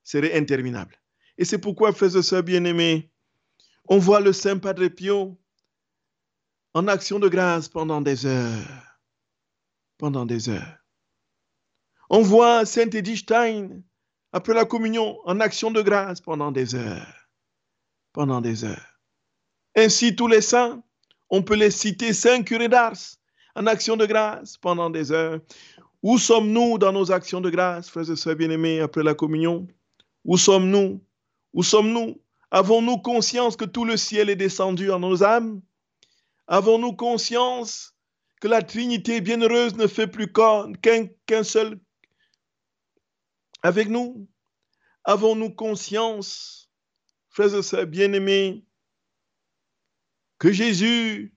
seraient 0.03 0.37
interminables. 0.37 1.01
Et 1.39 1.45
c'est 1.45 1.59
pourquoi, 1.59 1.93
frères 1.93 2.17
et 2.17 2.23
sœurs 2.23 2.43
bien-aimés, 2.43 3.11
on 3.89 3.99
voit 3.99 4.21
le 4.21 4.33
Saint 4.33 4.59
Padre 4.59 4.89
Pio 4.89 5.39
en 6.75 6.89
action 6.89 7.19
de 7.19 7.29
grâce 7.29 7.69
pendant 7.69 8.01
des 8.01 8.27
heures. 8.27 8.94
Pendant 9.99 10.27
des 10.27 10.49
heures. 10.49 10.79
On 12.11 12.23
voit 12.23 12.67
Saint 12.67 12.91
Edith 12.91 13.19
Stein 13.19 13.83
après 14.33 14.55
la 14.55 14.65
communion 14.65 15.19
en 15.25 15.41
action 15.41 15.71
de 15.71 15.83
grâce 15.83 16.21
pendant 16.21 16.51
des 16.51 16.75
heures. 16.75 17.29
Pendant 18.13 18.41
des 18.41 18.65
heures. 18.65 19.01
Ainsi, 19.77 20.15
tous 20.15 20.27
les 20.27 20.41
saints, 20.41 20.83
on 21.31 21.43
peut 21.43 21.55
les 21.55 21.71
citer, 21.71 22.13
Saint 22.13 22.43
Curé 22.43 22.69
d'Ars, 22.69 23.17
en 23.55 23.67
action 23.67 23.97
de 23.97 24.07
grâce 24.07 24.57
pendant 24.57 24.91
des 24.91 25.13
heures. 25.13 25.41
Où 26.03 26.19
sommes-nous 26.19 26.79
dans 26.79 26.93
nos 26.93 27.13
actions 27.13 27.41
de 27.41 27.51
grâce, 27.51 27.89
frères 27.89 28.11
et 28.11 28.17
sœurs 28.17 28.37
bien-aimés, 28.37 28.81
après 28.81 29.03
la 29.03 29.15
communion? 29.15 29.67
Où 30.25 30.37
sommes-nous? 30.37 31.03
Où 31.53 31.63
sommes-nous? 31.63 32.21
Avons-nous 32.51 32.99
conscience 32.99 33.57
que 33.57 33.65
tout 33.65 33.85
le 33.85 33.97
ciel 33.97 34.29
est 34.29 34.37
descendu 34.37 34.91
en 34.91 35.01
nos 35.01 35.25
âmes? 35.25 35.63
Avons-nous 36.47 36.95
conscience 36.95 37.94
que 38.41 38.49
la 38.49 38.63
Trinité 38.63 39.21
bienheureuse 39.21 39.75
ne 39.77 39.87
fait 39.87 40.07
plus 40.07 40.31
qu'un 40.33 41.45
seul 41.45 41.81
avec 43.63 43.89
nous. 43.89 44.29
Avons-nous 45.05 45.51
conscience, 45.51 46.71
frères 47.29 47.55
et 47.55 47.63
sœurs 47.63 47.87
bien-aimés, 47.87 48.67
que 50.39 50.53
Jésus 50.53 51.35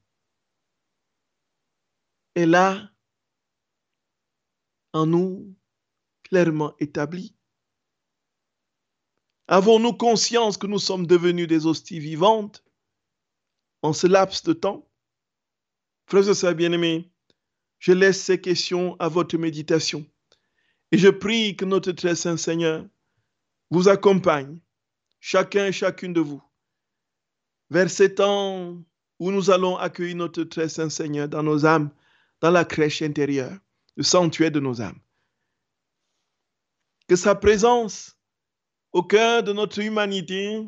est 2.35 2.45
là, 2.45 2.89
en 4.93 5.05
nous, 5.05 5.55
clairement 6.23 6.75
établi? 6.79 7.35
Avons-nous 9.47 9.93
conscience 9.93 10.57
que 10.57 10.67
nous 10.67 10.79
sommes 10.79 11.07
devenus 11.07 11.47
des 11.47 11.65
hosties 11.65 11.99
vivantes 11.99 12.65
en 13.81 13.93
ce 13.93 14.07
laps 14.07 14.43
de 14.43 14.53
temps? 14.53 14.86
Frères 16.07 16.29
et 16.29 16.33
sœurs 16.33 16.55
bien-aimés, 16.55 17.11
je 17.79 17.91
laisse 17.91 18.23
ces 18.23 18.39
questions 18.39 18.95
à 18.97 19.09
votre 19.09 19.37
méditation 19.37 20.05
et 20.93 20.97
je 20.97 21.09
prie 21.09 21.57
que 21.57 21.65
notre 21.65 21.91
très 21.91 22.15
saint 22.15 22.37
Seigneur 22.37 22.85
vous 23.69 23.89
accompagne, 23.89 24.61
chacun 25.19 25.65
et 25.65 25.73
chacune 25.73 26.13
de 26.13 26.21
vous, 26.21 26.41
vers 27.69 27.89
ces 27.89 28.15
temps 28.15 28.81
où 29.19 29.31
nous 29.31 29.51
allons 29.51 29.75
accueillir 29.75 30.15
notre 30.15 30.43
très 30.43 30.69
saint 30.69 30.89
Seigneur 30.89 31.27
dans 31.27 31.43
nos 31.43 31.65
âmes, 31.65 31.89
dans 32.39 32.51
la 32.51 32.63
crèche 32.63 33.01
intérieure, 33.01 33.57
le 33.97 34.03
sanctuaire 34.03 34.51
de 34.51 34.61
nos 34.61 34.81
âmes. 34.81 34.99
Que 37.09 37.17
sa 37.17 37.35
présence 37.35 38.17
au 38.93 39.03
cœur 39.03 39.43
de 39.43 39.51
notre 39.51 39.79
humanité 39.79 40.65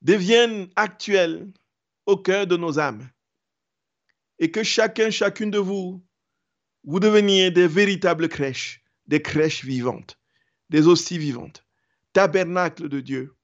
devienne 0.00 0.70
actuel 0.74 1.52
au 2.06 2.16
cœur 2.16 2.46
de 2.46 2.56
nos 2.56 2.78
âmes. 2.78 3.06
Et 4.38 4.50
que 4.50 4.62
chacun, 4.62 5.10
chacune 5.10 5.50
de 5.50 5.58
vous, 5.58 6.04
vous 6.84 7.00
deveniez 7.00 7.50
des 7.50 7.66
véritables 7.66 8.28
crèches, 8.28 8.84
des 9.06 9.20
crèches 9.20 9.64
vivantes, 9.64 10.18
des 10.70 10.86
hosties 10.86 11.18
vivantes, 11.18 11.64
tabernacles 12.12 12.88
de 12.88 13.00
Dieu. 13.00 13.36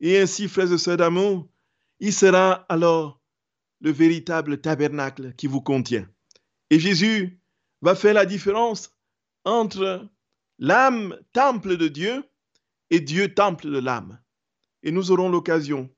Et 0.00 0.18
ainsi, 0.18 0.48
frères 0.48 0.72
et 0.72 0.78
sœurs 0.78 0.96
d'amour, 0.96 1.48
il 1.98 2.12
sera 2.12 2.64
alors 2.68 3.20
le 3.80 3.90
véritable 3.90 4.60
tabernacle 4.60 5.34
qui 5.34 5.46
vous 5.46 5.60
contient. 5.60 6.08
Et 6.70 6.78
Jésus 6.78 7.40
va 7.82 7.94
faire 7.94 8.14
la 8.14 8.26
différence 8.26 8.94
entre 9.44 10.08
l'âme, 10.58 11.18
temple 11.32 11.76
de 11.76 11.88
Dieu, 11.88 12.24
et 12.90 13.00
Dieu, 13.00 13.34
temple 13.34 13.70
de 13.70 13.78
l'âme. 13.78 14.20
Et 14.82 14.90
nous 14.90 15.10
aurons 15.10 15.28
l'occasion 15.28 15.90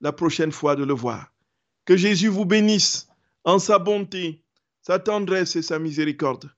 la 0.00 0.12
prochaine 0.12 0.52
fois 0.52 0.76
de 0.76 0.84
le 0.84 0.94
voir. 0.94 1.32
Que 1.84 1.96
Jésus 1.96 2.28
vous 2.28 2.44
bénisse 2.44 3.09
en 3.44 3.58
sa 3.58 3.78
bonté, 3.78 4.44
sa 4.82 4.98
tendresse 4.98 5.56
et 5.56 5.62
sa 5.62 5.78
miséricorde. 5.78 6.50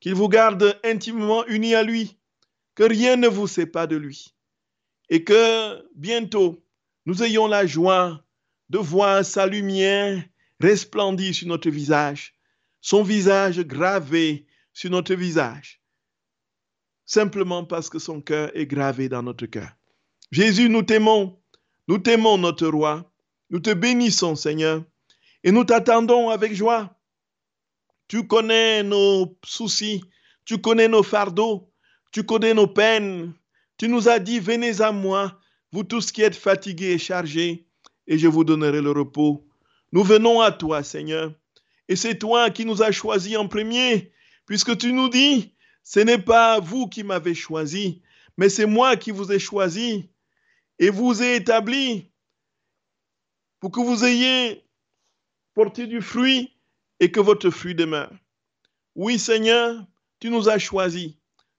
Qu'il 0.00 0.14
vous 0.14 0.28
garde 0.28 0.78
intimement 0.84 1.46
unis 1.46 1.74
à 1.74 1.82
lui, 1.82 2.18
que 2.74 2.82
rien 2.82 3.16
ne 3.16 3.28
vous 3.28 3.46
sépare 3.46 3.88
de 3.88 3.96
lui. 3.96 4.34
Et 5.08 5.24
que 5.24 5.88
bientôt, 5.94 6.64
nous 7.06 7.22
ayons 7.22 7.46
la 7.46 7.66
joie 7.66 8.24
de 8.70 8.78
voir 8.78 9.24
sa 9.24 9.46
lumière 9.46 10.22
resplendir 10.60 11.34
sur 11.34 11.48
notre 11.48 11.70
visage, 11.70 12.34
son 12.80 13.02
visage 13.02 13.60
gravé 13.60 14.46
sur 14.72 14.90
notre 14.90 15.14
visage, 15.14 15.82
simplement 17.04 17.64
parce 17.64 17.90
que 17.90 17.98
son 17.98 18.20
cœur 18.20 18.50
est 18.56 18.66
gravé 18.66 19.08
dans 19.08 19.22
notre 19.22 19.46
cœur. 19.46 19.70
Jésus, 20.30 20.68
nous 20.68 20.82
t'aimons, 20.82 21.38
nous 21.86 21.98
t'aimons 21.98 22.38
notre 22.38 22.66
roi, 22.68 23.12
nous 23.50 23.60
te 23.60 23.72
bénissons 23.72 24.36
Seigneur, 24.36 24.82
et 25.44 25.52
nous 25.52 25.64
t'attendons 25.64 26.30
avec 26.30 26.54
joie. 26.54 26.98
Tu 28.08 28.26
connais 28.26 28.82
nos 28.82 29.38
soucis, 29.44 30.02
tu 30.44 30.58
connais 30.58 30.88
nos 30.88 31.02
fardeaux, 31.02 31.70
tu 32.10 32.24
connais 32.24 32.54
nos 32.54 32.66
peines. 32.66 33.32
Tu 33.76 33.88
nous 33.88 34.08
as 34.08 34.18
dit, 34.18 34.40
venez 34.40 34.80
à 34.80 34.90
moi, 34.90 35.38
vous 35.70 35.84
tous 35.84 36.10
qui 36.10 36.22
êtes 36.22 36.34
fatigués 36.34 36.92
et 36.92 36.98
chargés, 36.98 37.66
et 38.06 38.18
je 38.18 38.26
vous 38.26 38.44
donnerai 38.44 38.80
le 38.80 38.90
repos. 38.90 39.46
Nous 39.92 40.02
venons 40.02 40.40
à 40.40 40.50
toi, 40.50 40.82
Seigneur. 40.82 41.32
Et 41.88 41.96
c'est 41.96 42.18
toi 42.18 42.50
qui 42.50 42.64
nous 42.64 42.82
as 42.82 42.92
choisis 42.92 43.36
en 43.36 43.46
premier, 43.46 44.12
puisque 44.46 44.78
tu 44.78 44.92
nous 44.92 45.08
dis, 45.08 45.54
ce 45.82 46.00
n'est 46.00 46.18
pas 46.18 46.60
vous 46.60 46.88
qui 46.88 47.02
m'avez 47.02 47.34
choisi, 47.34 48.02
mais 48.38 48.48
c'est 48.48 48.66
moi 48.66 48.96
qui 48.96 49.10
vous 49.10 49.30
ai 49.32 49.38
choisi 49.38 50.08
et 50.78 50.88
vous 50.88 51.22
ai 51.22 51.36
établi 51.36 52.10
pour 53.60 53.70
que 53.70 53.80
vous 53.80 54.04
ayez 54.04 54.64
porté 55.54 55.86
du 55.86 56.02
fruit 56.02 56.52
et 57.00 57.10
que 57.10 57.20
votre 57.20 57.50
fruit 57.50 57.74
demeure. 57.74 58.12
Oui, 58.94 59.18
Seigneur, 59.18 59.84
tu 60.20 60.30
nous 60.30 60.48
as 60.48 60.58
choisis. 60.58 61.12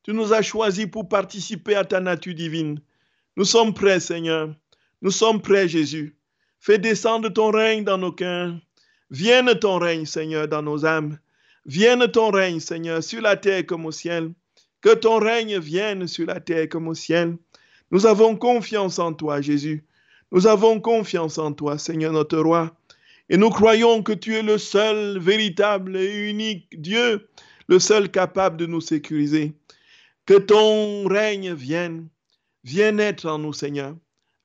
Tu 0.03 0.13
nous 0.13 0.33
as 0.33 0.41
choisis 0.41 0.85
pour 0.85 1.09
participer 1.09 1.75
à 1.75 1.83
ta 1.83 1.99
nature 1.99 2.35
divine. 2.35 2.79
Nous 3.37 3.45
sommes 3.45 3.73
prêts, 3.73 3.99
Seigneur. 3.99 4.53
Nous 5.01 5.11
sommes 5.11 5.41
prêts, 5.41 5.67
Jésus. 5.67 6.15
Fais 6.59 6.77
descendre 6.77 7.29
ton 7.29 7.51
règne 7.51 7.83
dans 7.83 7.97
nos 7.97 8.11
cœurs. 8.11 8.53
Vienne 9.09 9.53
ton 9.59 9.77
règne, 9.77 10.05
Seigneur, 10.05 10.47
dans 10.47 10.61
nos 10.61 10.85
âmes. 10.85 11.19
Vienne 11.65 12.07
ton 12.07 12.31
règne, 12.31 12.59
Seigneur, 12.59 13.03
sur 13.03 13.21
la 13.21 13.35
terre 13.35 13.65
comme 13.65 13.85
au 13.85 13.91
ciel. 13.91 14.31
Que 14.81 14.93
ton 14.93 15.19
règne 15.19 15.57
vienne 15.57 16.07
sur 16.07 16.27
la 16.27 16.39
terre 16.39 16.69
comme 16.69 16.87
au 16.87 16.93
ciel. 16.93 17.37
Nous 17.91 18.05
avons 18.05 18.35
confiance 18.35 18.99
en 18.99 19.13
toi, 19.13 19.41
Jésus. 19.41 19.85
Nous 20.31 20.47
avons 20.47 20.79
confiance 20.79 21.37
en 21.37 21.53
toi, 21.53 21.77
Seigneur 21.77 22.11
notre 22.11 22.37
roi. 22.39 22.75
Et 23.29 23.37
nous 23.37 23.49
croyons 23.49 24.03
que 24.03 24.13
tu 24.13 24.35
es 24.35 24.43
le 24.43 24.57
seul 24.57 25.17
véritable 25.19 25.97
et 25.97 26.29
unique 26.29 26.79
Dieu, 26.79 27.29
le 27.67 27.79
seul 27.79 28.11
capable 28.11 28.57
de 28.57 28.65
nous 28.65 28.81
sécuriser. 28.81 29.53
Que 30.25 30.37
ton 30.37 31.07
règne 31.07 31.53
vienne. 31.53 32.09
Viens 32.63 32.97
être 32.97 33.25
en 33.25 33.39
nous, 33.39 33.53
Seigneur. 33.53 33.95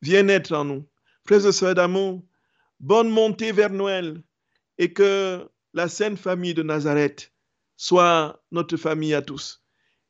Viens 0.02 0.28
être 0.28 0.52
en 0.52 0.64
nous. 0.64 0.86
Frères 1.26 1.46
et 1.46 1.52
sœurs 1.52 1.74
d'amour, 1.74 2.22
bonne 2.80 3.08
montée 3.08 3.52
vers 3.52 3.70
Noël 3.70 4.22
et 4.78 4.92
que 4.92 5.48
la 5.74 5.88
sainte 5.88 6.18
famille 6.18 6.54
de 6.54 6.62
Nazareth 6.62 7.32
soit 7.76 8.42
notre 8.50 8.76
famille 8.76 9.14
à 9.14 9.22
tous 9.22 9.62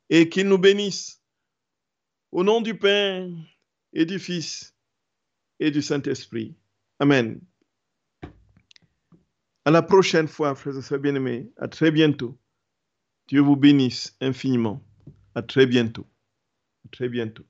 et 0.09 0.29
qu'il 0.29 0.47
nous 0.47 0.57
bénisse. 0.57 1.21
Au 2.31 2.43
nom 2.43 2.61
du 2.61 2.77
Père 2.77 3.27
et 3.93 4.05
du 4.05 4.17
Fils 4.19 4.73
et 5.59 5.71
du 5.71 5.81
Saint-Esprit. 5.81 6.55
Amen. 6.99 7.41
À 9.63 9.71
la 9.71 9.83
prochaine 9.83 10.27
fois, 10.27 10.55
frères 10.55 10.77
et 10.77 10.81
sœurs 10.81 10.99
bien-aimés. 10.99 11.51
À 11.57 11.67
très 11.67 11.91
bientôt. 11.91 12.37
Dieu 13.27 13.41
vous 13.41 13.55
bénisse 13.55 14.17
infiniment. 14.19 14.83
À 15.35 15.43
très 15.43 15.67
bientôt. 15.67 16.07
À 16.85 16.89
très 16.91 17.09
bientôt. 17.09 17.45